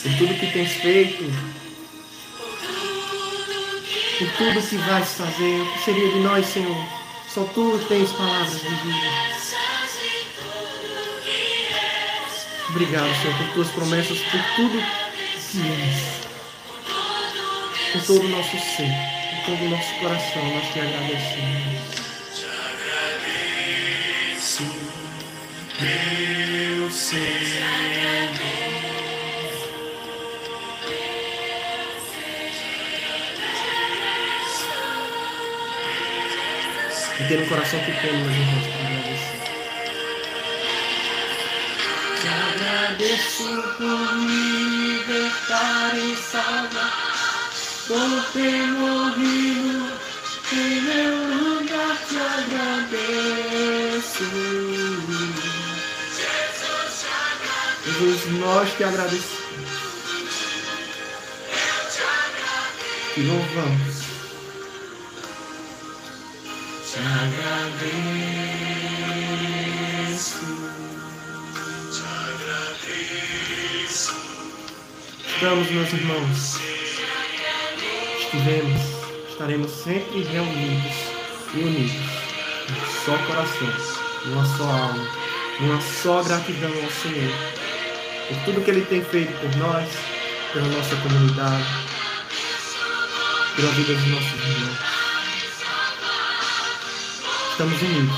por 0.02 0.12
tudo 0.18 0.34
que 0.34 0.46
tens 0.52 0.72
feito, 0.72 1.24
por 4.18 4.28
tudo 4.32 4.68
que 4.68 4.76
vais 4.76 5.08
fazer. 5.12 5.60
O 5.60 5.72
que 5.72 5.84
seria 5.84 6.12
de 6.12 6.18
nós, 6.18 6.44
Senhor? 6.44 6.86
Só 7.28 7.44
tu 7.44 7.78
tens 7.88 8.10
palavras 8.12 8.60
de 8.60 8.68
vida. 8.68 9.44
Obrigado, 12.70 13.14
Senhor, 13.22 13.38
por 13.38 13.46
tuas 13.54 13.68
promessas, 13.68 14.18
por 14.18 14.42
tudo 14.56 15.03
és. 15.56 16.24
Por 17.92 18.02
todo 18.06 18.24
o 18.24 18.28
nosso 18.28 18.58
ser, 18.58 18.90
por 19.30 19.44
todo 19.46 19.64
o 19.64 19.70
nosso 19.70 19.94
coração, 20.00 20.44
nós 20.54 20.72
te 20.72 20.80
agradecemos. 20.80 21.94
Te 22.34 22.44
agradeço, 24.34 24.64
meu 25.80 26.90
Senhor. 26.90 27.94
E 37.16 37.24
ter 37.28 37.38
um 37.38 37.46
coração 37.46 37.78
pequeno, 37.80 38.18
meus 38.24 38.36
irmãos, 38.36 38.66
para 38.66 38.88
agradecer. 38.88 39.40
Te 42.20 42.28
agradeço 42.28 43.46
por 43.78 44.16
me 44.16 44.73
libertar 45.44 45.96
e 45.96 46.16
salvar, 46.16 47.52
ter 48.32 48.66
morrido 48.66 49.92
em 50.52 50.80
meu 50.80 51.16
lugar. 51.34 51.98
Te 52.08 52.16
agradeço. 52.50 54.24
Jesus, 57.84 58.26
nós 58.38 58.72
te 58.76 58.84
agradecemos. 58.84 59.44
Te 63.14 63.20
louvamos. 63.20 63.94
Te 66.90 66.98
agradeço. 66.98 68.53
Estamos, 75.34 75.68
meus 75.68 75.92
irmãos. 75.92 76.60
Estivemos, 78.20 78.80
estaremos 79.28 79.70
sempre 79.72 80.22
reunidos 80.22 80.94
e 81.52 81.58
unidos, 81.58 81.92
num 82.70 83.04
só 83.04 83.18
coração, 83.26 83.68
numa 84.26 84.44
só 84.56 84.64
alma, 84.64 85.08
numa 85.58 85.80
só 85.80 86.22
gratidão 86.22 86.70
ao 86.70 86.90
Senhor, 86.90 87.34
por 88.28 88.44
tudo 88.44 88.64
que 88.64 88.70
Ele 88.70 88.82
tem 88.82 89.04
feito 89.04 89.32
por 89.40 89.56
nós, 89.56 89.88
pela 90.52 90.68
nossa 90.68 90.94
comunidade, 90.96 91.66
pela 93.56 93.72
vida 93.72 93.92
dos 93.92 94.06
nossos 94.06 94.32
irmãos. 94.32 94.78
Estamos 97.50 97.82
unidos. 97.82 98.16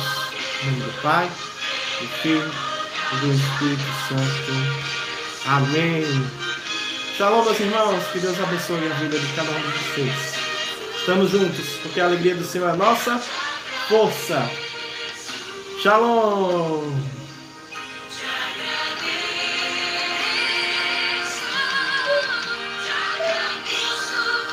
Em 0.63 0.67
nome 0.67 0.81
do 0.83 1.03
Pai, 1.03 1.31
do 1.99 2.09
Filho 2.21 2.53
e 3.13 3.17
do 3.17 3.33
Espírito 3.33 3.83
Santo. 4.07 4.87
Amém. 5.47 6.46
Shalom, 7.17 7.45
meus 7.45 7.59
irmãos. 7.59 8.05
Que 8.13 8.21
Deus 8.21 8.39
abençoe 8.39 8.93
a 8.93 8.95
vida 8.97 9.19
de 9.19 9.27
cada 9.33 9.51
um 9.51 9.55
de 9.55 9.69
vocês. 9.69 10.35
Estamos 10.99 11.31
juntos, 11.31 11.67
porque 11.83 11.99
a 11.99 12.05
alegria 12.05 12.35
do 12.35 12.45
Senhor 12.45 12.69
é 12.69 12.77
nossa 12.77 13.19
força. 13.89 14.51
Shalom. 15.83 16.93